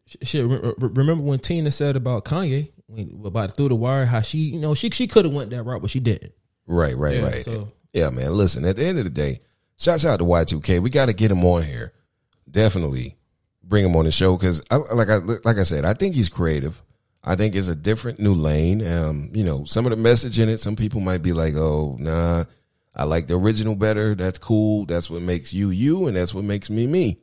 [0.06, 4.06] sh- shit, re- re- remember when Tina said about Kanye when, about through the wire
[4.06, 6.32] how she you know she she could have went that route, but she didn't.
[6.66, 7.44] right, right, Yeah, right.
[7.44, 8.32] so- yeah, man.
[8.32, 9.40] Listen, at the end of the day,
[9.76, 10.78] shouts out to Y two K.
[10.78, 11.92] We got to get him on here.
[12.50, 13.16] Definitely
[13.66, 16.28] bring him on the show because, I, like I like I said, I think he's
[16.28, 16.80] creative.
[17.22, 18.86] I think it's a different new lane.
[18.86, 21.96] Um, you know, some of the message in it, some people might be like, "Oh,
[21.98, 22.44] nah,
[22.94, 24.14] I like the original better.
[24.14, 24.84] That's cool.
[24.84, 27.18] That's what makes you you, and that's what makes me me."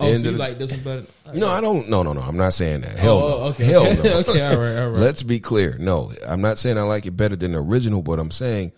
[0.00, 1.06] Oh, so you the- like this one better?
[1.34, 1.88] No, I don't.
[1.88, 2.20] No, no, no.
[2.20, 2.96] I'm not saying that.
[2.98, 3.44] Hell oh, no.
[3.46, 4.18] okay, Hell no.
[4.20, 4.98] okay, all right, all right.
[4.98, 5.76] Let's be clear.
[5.78, 8.72] No, I'm not saying I like it better than the original, but I'm saying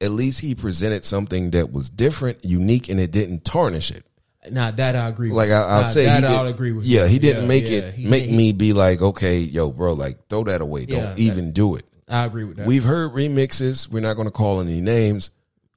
[0.00, 4.04] at least he presented something that was different, unique, and it didn't tarnish it.
[4.52, 5.30] Nah, that I agree.
[5.30, 5.56] Like with.
[5.56, 6.86] I, I'll Nah, say, that I'll agree with.
[6.86, 7.08] Yeah, you.
[7.08, 10.44] he didn't Yeah, make yeah, it make me be like, okay, yo, bro, like throw
[10.44, 10.86] that away.
[10.86, 11.84] Don't Yeah, even do it.
[12.08, 12.66] I agree with that.
[12.66, 13.88] We've heard remixes.
[13.90, 15.30] We're not going to call any names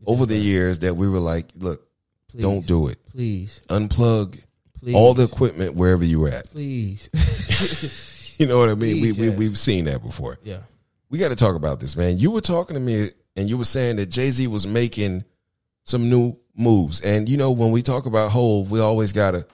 [0.06, 1.88] over the years that we were like, look,
[2.30, 2.98] Please, don't do it.
[3.10, 4.40] please, Unplug
[4.80, 6.48] please, all the equipment wherever you're at.
[6.48, 7.10] please.
[8.40, 8.98] You know what I mean?
[9.00, 10.40] Please, we, we we've seen that before.
[10.44, 10.62] yeah,
[11.12, 12.18] we got to talk about this, man.
[12.18, 15.26] You were talking to me and you were saying that Jay Z was making
[15.86, 17.02] some new moves.
[17.02, 19.46] And, you know, when we talk about Hove, we always got to,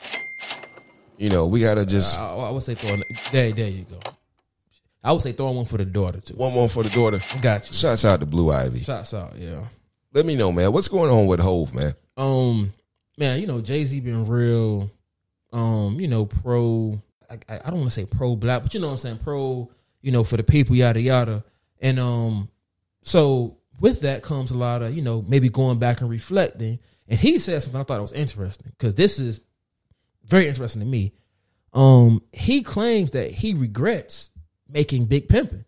[1.18, 3.02] you know, we got to just I, I would say throwing.
[3.32, 4.00] There, there you go.
[5.04, 6.36] I would say throwing one for the daughter too.
[6.36, 7.20] one more for the daughter.
[7.42, 7.74] Got you.
[7.74, 8.82] Shouts out to Blue Ivy.
[8.82, 9.64] Shots out, yeah.
[10.14, 10.74] Let me know, man.
[10.74, 11.94] What's going on with Hove, man?
[12.18, 12.74] Um,
[13.18, 14.90] man, you know Jay Z been real,
[15.54, 17.02] um, you know pro.
[17.30, 19.20] I, I I don't want to say pro black, but you know what I'm saying
[19.24, 19.70] pro.
[20.02, 21.44] You know for the people, yada yada,
[21.80, 22.50] and um,
[23.02, 26.80] so with that comes a lot of you know maybe going back and reflecting.
[27.10, 29.40] And he said something I thought was interesting because this is
[30.26, 31.14] very interesting to me.
[31.74, 34.32] Um, he claims that he regrets
[34.68, 35.64] making Big Pimpin'.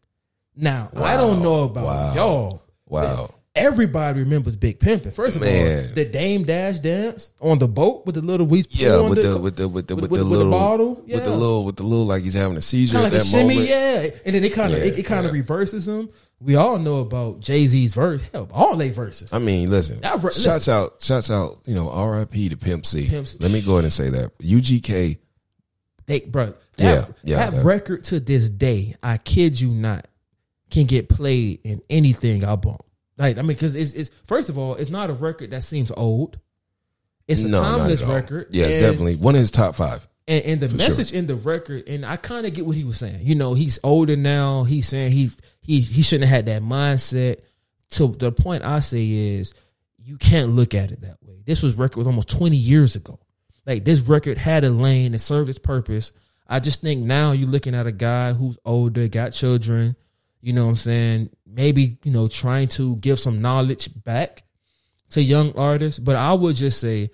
[0.55, 2.13] Now I don't know about Wow.
[2.15, 2.61] y'all.
[2.87, 3.35] Wow.
[3.55, 5.11] Everybody remembers Big Pimpin'.
[5.13, 5.89] First of Man.
[5.89, 9.37] all, the Dame Dash dance on the boat with the little we Yeah, with the
[9.37, 12.23] with the with the with, the little bottle, with the little with the little like
[12.23, 13.69] he's having a seizure kind at like that a shimmy, moment.
[13.69, 14.09] yeah.
[14.25, 15.39] And then it kind of Yeah, it, it kind of yeah.
[15.39, 16.09] reverses them.
[16.41, 19.33] We all know about Jay Z's verse, hell, all they verses.
[19.33, 19.99] I mean, listen.
[20.01, 21.61] Ver- shouts out, shouts out.
[21.65, 22.49] You know, R.I.P.
[22.49, 23.07] to Pimp C.
[23.07, 23.37] Pimp C.
[23.41, 25.17] Let me go ahead and say that UGK.
[26.05, 30.07] They, bro, Yeah, that, yeah, that that- record to this day, I kid you not,
[30.71, 32.81] can get played in anything I bump.
[33.17, 35.91] Like, I mean, because it's, it's first of all, it's not a record that seems
[35.91, 36.39] old.
[37.27, 38.47] It's a No, timeless record.
[38.51, 40.07] Yeah, it's definitely one of his top five.
[40.27, 42.97] And, and the message in the record, and I kind of get what he was
[42.97, 43.19] saying.
[43.21, 44.63] You know, he's older now.
[44.63, 45.29] He's saying he
[45.69, 47.41] he he shouldn't have had that mindset.
[47.91, 49.53] To the point I say is,
[49.97, 51.43] you can't look at it that way.
[51.45, 53.19] This was record was almost twenty years ago.
[53.67, 56.11] Like this record had a lane and served its purpose.
[56.47, 59.95] I just think now you're looking at a guy who's older, got children,
[60.41, 61.29] you know what I'm saying?
[61.45, 64.41] Maybe, you know, trying to give some knowledge back
[65.11, 65.99] to young artists.
[65.99, 67.11] But I would just say,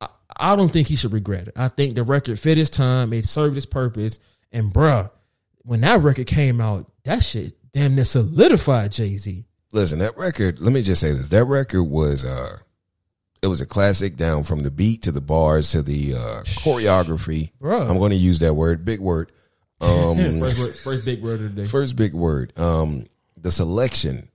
[0.00, 1.54] I, I don't think he should regret it.
[1.56, 4.20] I think the record fit his time, it served its purpose.
[4.52, 5.10] And bruh,
[5.62, 9.44] when that record came out, that shit damn near solidified Jay Z.
[9.72, 10.60] Listen, that record.
[10.60, 12.58] Let me just say this: that record was uh,
[13.42, 14.16] it was a classic.
[14.16, 17.52] Down from the beat to the bars to the uh, choreography.
[17.60, 17.88] Bruh.
[17.88, 19.30] I'm going to use that word, big word.
[19.80, 21.68] Um, first, word, first big word of the day.
[21.68, 22.58] first big word.
[22.58, 23.06] Um,
[23.36, 24.28] the selection.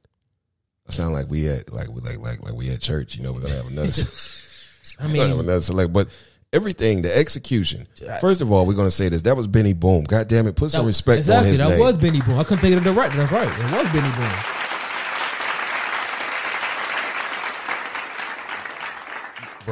[0.88, 3.16] I sound like we had like we like like like we at church.
[3.16, 3.92] You know, we're gonna have another.
[5.00, 6.10] I mean, another select, but.
[6.54, 7.88] Everything, the execution.
[8.20, 9.22] First of all, we're gonna say this.
[9.22, 10.04] That was Benny Boom.
[10.04, 11.80] God damn it, put some respect exactly, on his that name.
[11.80, 12.38] was Benny Boom.
[12.40, 13.12] I couldn't think of the right.
[13.14, 13.48] That's right.
[13.48, 14.32] It was Benny Boom.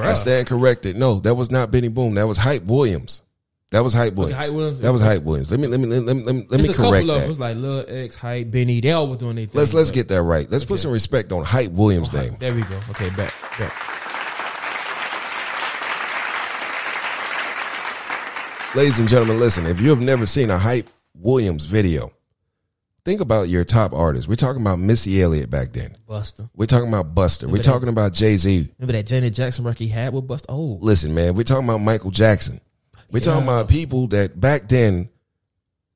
[0.01, 0.95] I stand corrected.
[0.95, 2.13] No, that was not Benny Boom.
[2.15, 3.23] That was Hype Williams.
[3.71, 4.47] That was Hype Williams.
[4.47, 4.79] Hype Williams?
[4.79, 5.51] That was Hype Williams.
[5.51, 7.19] Let me let me let me let me, let It's me couple correct that.
[7.19, 7.31] them.
[7.31, 8.79] It's like Lil X, Hype, Benny.
[8.79, 9.59] They all was doing their thing.
[9.59, 10.49] Let's let's but- get that right.
[10.49, 12.37] Let's put some respect on Hype Williams' oh, name.
[12.39, 12.79] There we go.
[12.91, 13.33] Okay, back.
[13.59, 13.98] back.
[18.75, 19.65] Ladies and gentlemen, listen.
[19.65, 22.11] If you have never seen a Hype Williams video,
[23.03, 24.27] think about your top artists.
[24.27, 25.97] We're talking about Missy Elliott back then.
[26.07, 26.49] Buster.
[26.55, 27.47] We're talking about Buster.
[27.47, 28.69] We're that- talking about Jay Z.
[28.77, 30.45] Remember that Janet Jackson record he had with Buster?
[30.49, 32.61] Oh, Listen, man, we're talking about Michael Jackson.
[33.11, 35.09] We're talking about people that back then,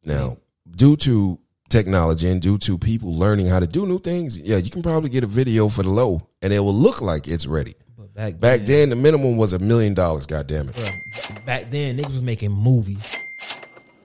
[0.04, 0.38] now,
[0.70, 1.38] due to
[1.70, 5.10] technology and due to people learning how to do new things, yeah, you can probably
[5.12, 7.76] get a video for the low and it will look like it's ready.
[8.16, 11.46] Back Back then, then, the minimum was a million dollars, God damn it.
[11.46, 13.18] back then niggas was making movies,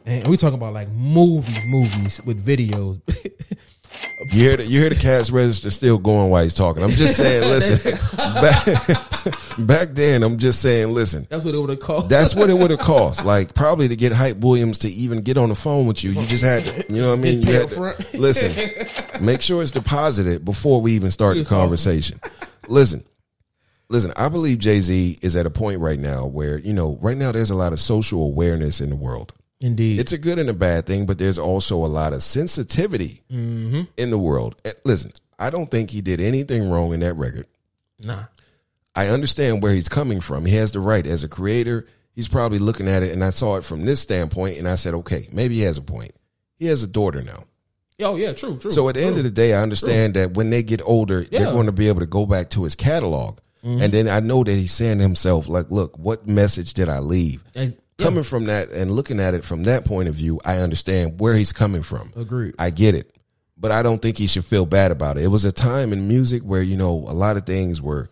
[0.07, 3.01] and we talking about like movies, movies with videos.
[4.33, 6.83] You hear the, you hear the cash register still going while he's talking.
[6.83, 8.67] I'm just saying, listen, back,
[9.59, 12.09] back then, I'm just saying, listen, That's what it would have cost.
[12.09, 13.25] That's what it would have cost.
[13.25, 16.27] Like probably to get Hype Williams to even get on the phone with you, you
[16.27, 17.43] just had to, you know what I mean?
[17.43, 22.21] You had to, listen, make sure it's deposited before we even start the conversation.
[22.69, 23.05] Listen,
[23.89, 24.13] listen.
[24.17, 27.33] I believe Jay Z is at a point right now where you know, right now
[27.33, 29.33] there's a lot of social awareness in the world.
[29.61, 29.99] Indeed.
[29.99, 33.83] It's a good and a bad thing, but there's also a lot of sensitivity Mm-hmm.
[33.97, 34.61] in the world.
[34.65, 37.47] And listen, I don't think he did anything wrong in that record.
[38.03, 38.25] nah.
[38.95, 40.45] I understand where he's coming from.
[40.45, 41.87] He has the right as a creator.
[42.17, 44.93] He's probably looking at it, and I saw it from this standpoint, and I said,
[44.95, 46.17] okay, maybe he has a point.
[46.57, 47.45] He has a daughter now.
[48.01, 48.73] Oh yeah, true, true.
[48.73, 51.53] So at the end of the day, I understand that when they get older, they're
[51.53, 53.39] going to be able to go back to his catalog.
[53.69, 53.83] Mm-hmm.
[53.83, 57.01] And then I know that he's saying to himself, like, look, what message did I
[57.01, 57.43] leave?
[57.55, 58.05] As- yeah.
[58.07, 61.35] Coming from that and looking at it from that point of view, I understand where
[61.35, 62.13] he's coming from.
[62.15, 62.55] Agreed.
[62.57, 63.13] I get it.
[63.57, 65.25] But I don't think he should feel bad about it.
[65.25, 68.09] It was a time in music where, you know, a lot of things were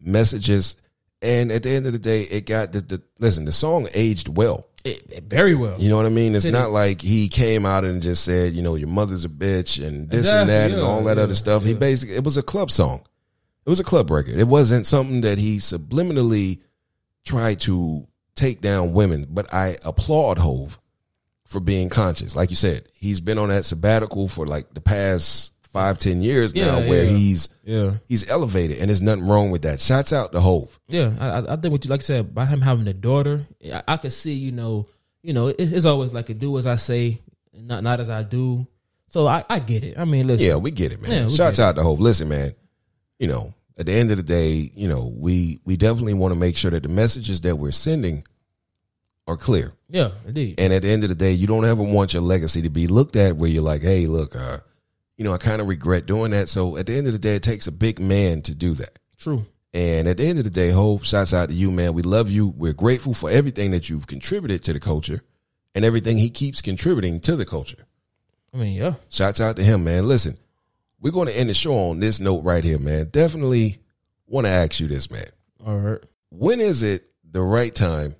[0.00, 0.76] messages.
[1.22, 4.28] And at the end of the day, it got the, the listen, the song aged
[4.28, 4.66] well.
[4.84, 5.78] It- it- very well.
[5.78, 6.34] You know what I mean?
[6.34, 9.24] It's Did not it- like he came out and just said, you know, your mother's
[9.24, 11.64] a bitch and this and Exactly, that and all that yeah, other stuff.
[11.64, 13.02] He basically, it was a club song.
[13.66, 14.36] It was a club record.
[14.38, 16.60] It wasn't something that he subliminally
[17.24, 18.06] tried to
[18.36, 19.26] take down women.
[19.28, 20.78] But I applaud Hove
[21.46, 22.36] for being conscious.
[22.36, 26.54] Like you said, he's been on that sabbatical for like the past five, ten years
[26.54, 27.10] now, where yeah.
[27.10, 27.94] he's Yeah.
[28.08, 29.80] he's elevated, and there's nothing wrong with that.
[29.80, 30.78] Shouts out to Hove.
[30.88, 33.82] Yeah, I, I- think what you like I said by him having a daughter, I,
[33.88, 34.86] I could see you know,
[35.22, 37.20] you know, it, it's always like a do as I say,
[37.52, 38.66] not not as I do.
[39.08, 39.98] So I, I get it.
[39.98, 41.28] I mean, listen, Yeah, we get it, man.
[41.28, 42.00] Yeah, Shouts out to Hove.
[42.00, 42.54] Listen, man.
[43.18, 46.40] You know, at the end of the day, you know, we we definitely want to
[46.40, 48.24] make sure that the messages that we're sending
[49.28, 49.72] are clear.
[49.88, 52.62] yeah, indeed, And at the end of the day, you don't ever want your legacy
[52.62, 54.58] to be looked at where you're like, hey, look, uh,
[55.16, 56.48] you know, I kind of regret doing that.
[56.48, 58.98] So at the end of the day, it takes a big man to do that.
[59.18, 59.44] true.
[59.74, 61.92] And at the end of the day, Hove, shouts out to you, man.
[61.92, 62.46] We love you.
[62.48, 65.22] We're grateful for everything that you've contributed to the culture
[65.74, 67.84] and everything he keeps contributing to the culture.
[68.54, 70.06] I mean, yeah, Shouts out to him, man.
[70.08, 70.38] Listen,
[71.00, 73.08] we're going to end the show on this note right here, man.
[73.10, 73.78] Definitely
[74.26, 75.26] want to ask you this, man.
[75.64, 76.00] all right.
[76.30, 78.16] When is it the right time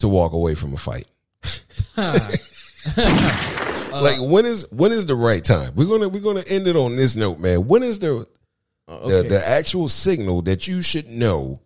[0.00, 1.06] to walk away from a fight?
[1.96, 2.40] like
[4.20, 5.72] when is when is the right time?
[5.74, 7.66] We're gonna we're gonna end it on this note, man.
[7.66, 8.26] When is the
[8.88, 9.28] Uh, the, okay.
[9.28, 11.60] the actual signal that you should know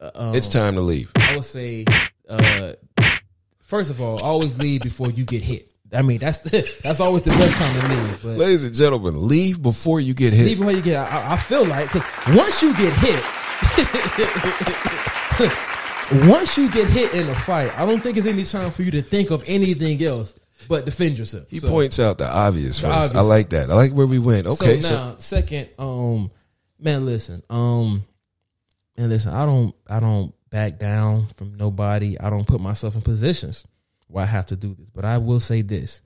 [0.00, 1.10] um, it's time to leave?
[1.14, 1.84] I would say,
[2.28, 2.72] uh,
[3.62, 5.72] first of all, always leave before you get hit.
[5.96, 8.22] I mean, that's the, that's always the best time to leave.
[8.22, 10.44] But Ladies and gentlemen, leave before you get hit.
[10.44, 11.00] leave before you get.
[11.10, 12.04] I, I feel like because
[12.36, 13.22] once you get hit,
[16.28, 18.90] once you get hit in a fight, I don't think it's any time for you
[18.92, 20.34] to think of anything else
[20.68, 21.48] but defend yourself.
[21.48, 23.14] He So- points out the obvious first.
[23.14, 23.70] I like that.
[23.70, 24.46] I like where we went.
[24.46, 26.30] Okay, so so, now, second, um,
[26.78, 28.04] man, listen, um,
[28.96, 32.18] man, listen, I don't, I don't back down from nobody.
[32.18, 33.66] I don't put myself in positions
[34.08, 34.90] where I have to do this.
[34.90, 36.00] But I will say this: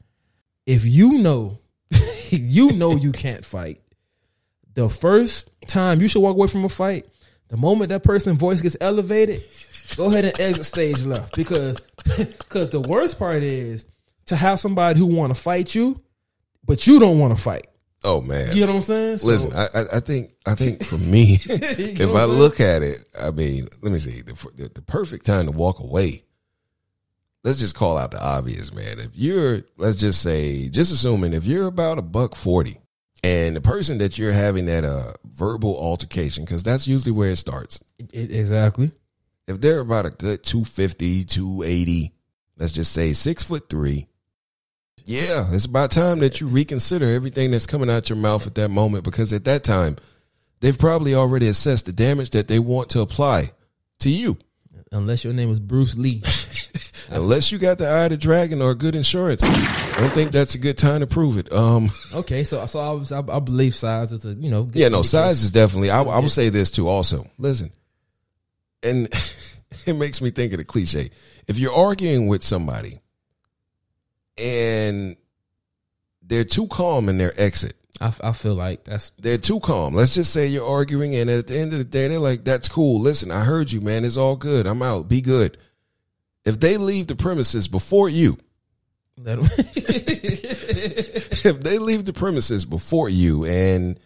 [0.66, 1.58] if you know,
[2.30, 3.80] you know you can't fight.
[4.74, 7.06] The first time you should walk away from a fight,
[7.48, 9.42] the moment that person's voice gets elevated,
[9.96, 11.80] go ahead and exit stage left because
[12.16, 13.86] because the worst part is
[14.26, 16.00] to have somebody who want to fight you,
[16.64, 17.66] but you don't want to fight.
[18.04, 18.54] Oh man.
[18.56, 19.18] You know what I'm saying?
[19.18, 22.28] So- Listen, I, I I think I think for me, if I saying?
[22.38, 25.80] look at it, I mean, let me see the, the the perfect time to walk
[25.80, 26.22] away.
[27.42, 28.98] Let's just call out the obvious, man.
[28.98, 32.78] If you're, let's just say, just assuming if you're about a buck forty,
[33.22, 37.36] and the person that you're having that uh verbal altercation, because that's usually where it
[37.36, 37.80] starts.
[38.12, 38.92] It- exactly.
[39.48, 42.12] If they're about a good 250, 280,
[42.58, 44.06] let's just say six foot three,
[45.04, 48.68] yeah, it's about time that you reconsider everything that's coming out your mouth at that
[48.68, 49.96] moment because at that time,
[50.60, 53.50] they've probably already assessed the damage that they want to apply
[54.00, 54.36] to you.
[54.92, 56.22] Unless your name is Bruce Lee.
[57.10, 60.54] Unless you got the eye of the dragon or good insurance, I don't think that's
[60.54, 61.52] a good time to prove it.
[61.52, 64.76] Um, Okay, so so I was I, I believe size is a you know good
[64.76, 65.90] yeah, no, size is definitely.
[65.90, 66.88] I, I will say this too.
[66.88, 67.72] Also, listen,
[68.82, 69.08] and
[69.86, 71.10] it makes me think of the cliche.
[71.48, 73.00] If you're arguing with somebody
[74.38, 75.16] and
[76.22, 79.94] they're too calm in their exit, I, I feel like that's they're too calm.
[79.94, 82.68] Let's just say you're arguing, and at the end of the day, they're like, "That's
[82.68, 83.00] cool.
[83.00, 84.04] Listen, I heard you, man.
[84.04, 84.68] It's all good.
[84.68, 85.08] I'm out.
[85.08, 85.58] Be good."
[86.50, 88.36] If they leave the premises before you,
[89.24, 94.00] if they leave the premises before you, and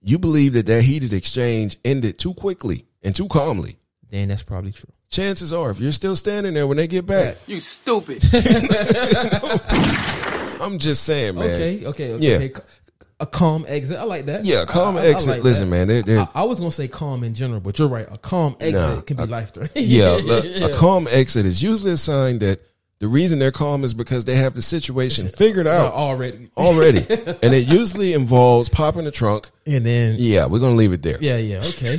[0.00, 3.80] you believe that that heated exchange ended too quickly and too calmly,
[4.10, 4.92] then that's probably true.
[5.10, 8.22] chances are, if you're still standing there when they get back, You stupid.
[10.60, 11.44] I'm just saying, man.
[11.46, 12.44] Okay, okay, okay.
[12.44, 12.48] Yeah.
[13.20, 13.98] A calm exit.
[13.98, 14.44] I like that.
[14.44, 15.28] Yeah, calm I- I- I exit.
[15.30, 15.76] like Listen, that.
[15.76, 18.06] man, they're, they're, I, I was gonna say calm in general, but you're right.
[18.10, 19.84] A calm exit Nah, can be life threatening.
[19.88, 22.60] yeah, look, a calm exit is usually a sign that
[23.00, 26.48] the reason they're calm is because they have the situation figured out already.
[26.56, 26.98] already,
[27.42, 29.50] and it usually involves popping the trunk.
[29.66, 31.18] And then Yeah, we're gonna leave it there.
[31.20, 31.98] yeah, yeah, okay.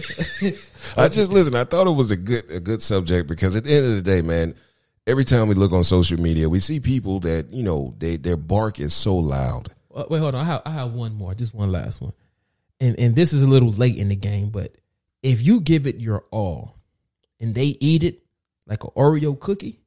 [0.95, 1.53] I just listen.
[1.55, 4.01] I thought it was a good a good subject because at the end of the
[4.01, 4.55] day, man,
[5.05, 8.37] every time we look on social media, we see people that you know they their
[8.37, 9.73] bark is so loud.
[9.93, 10.41] Uh, Wait, hold on.
[10.41, 12.13] I have I have one more, just one last one,
[12.79, 14.75] and and this is a little late in the game, but
[15.23, 16.75] if you give it your all,
[17.39, 18.21] and they eat it
[18.67, 19.79] like an Oreo cookie,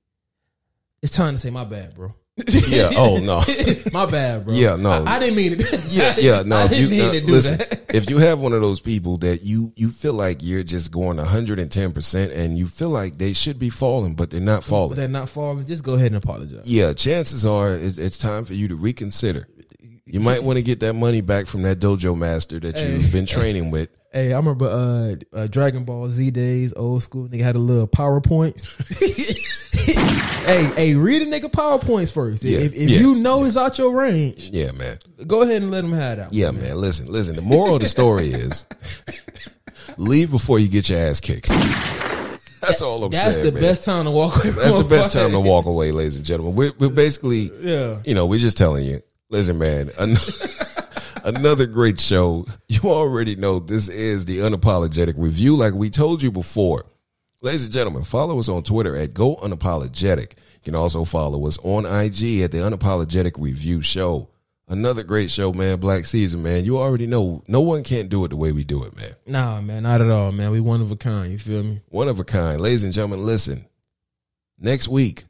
[1.03, 2.15] it's time to say my bad, bro.
[2.49, 2.91] Yeah.
[2.97, 3.43] Oh no.
[3.93, 4.55] my bad, bro.
[4.55, 4.91] Yeah, no.
[4.91, 5.85] I, I didn't mean it.
[5.89, 6.43] Yeah, yeah.
[6.47, 7.95] No, I if didn't you mean uh, to do listen, that.
[7.95, 11.19] if you have one of those people that you you feel like you're just going
[11.19, 14.97] 110 percent, and you feel like they should be falling, but they're not But falling.
[14.97, 15.67] they're not falling.
[15.67, 16.67] Just go ahead and apologize.
[16.71, 19.47] Yeah, chances are it, it's time for you to reconsider.
[20.13, 23.27] You might want to get that money back from that dojo master that you've been
[23.27, 23.89] training with.
[24.15, 27.29] Hey, I remember uh, uh Dragon Ball Z days, old school.
[27.29, 28.61] Nigga had a little PowerPoints.
[30.45, 32.45] hey, hey, read a nigga PowerPoints first.
[32.45, 32.99] Yeah, if if yeah.
[32.99, 34.99] you know it's out your range, Yeah, man.
[35.27, 36.35] go ahead and let him have that.
[36.35, 36.77] Yeah, man.
[36.77, 37.35] Listen, listen.
[37.37, 38.67] The moral of the story is
[39.97, 41.49] leave before you get your ass kicked.
[41.49, 43.37] That's all I'm That's saying.
[43.37, 43.63] That's the man.
[43.63, 44.53] best time to walk away.
[44.53, 46.55] From That's the best time to walk away, ladies and gentlemen.
[46.55, 48.01] We're, we're basically, Yeah.
[48.05, 49.03] you know, we're just telling you.
[49.33, 49.91] Listen, man.
[49.99, 50.19] an-
[51.25, 52.45] Another great show.
[52.69, 56.85] You already know this is the unapologetic review, like we told you before.
[57.41, 60.33] Ladies and gentlemen, follow us on Twitter at Go Unapologetic.
[60.33, 64.29] You can also follow us on IG at the Unapologetic Review Show.
[64.69, 65.81] Another great show, man.
[65.81, 66.67] Black Season, man.
[66.67, 69.13] You already know no one can't do it the way we do it, man.
[69.27, 70.51] Nah, man, not at all, man.
[70.51, 71.33] We one of a kind.
[71.33, 71.81] You feel me?
[71.89, 72.61] One of a kind.
[72.61, 73.65] Ladies and gentlemen, listen.
[74.59, 75.25] Next week,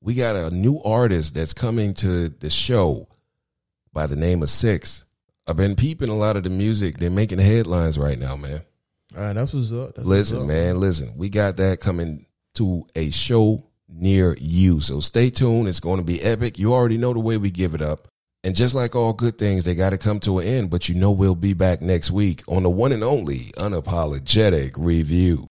[0.00, 3.08] we got a new artist that's coming to the show
[3.94, 5.04] by the name of Six.
[5.46, 6.98] I've been peeping a lot of the music.
[6.98, 8.62] They're making headlines right now, man.
[9.16, 9.94] All right, that's what's up.
[9.94, 10.46] That's what's Listen, up.
[10.46, 11.12] man, listen.
[11.16, 14.80] We got that coming to a show near you.
[14.80, 15.68] So stay tuned.
[15.68, 16.58] It's going to be epic.
[16.58, 18.08] You already know the way we give it up.
[18.42, 20.70] And just like all good things, they got to come to an end.
[20.70, 25.46] But you know we'll be back next week on the one and only Unapologetic Review.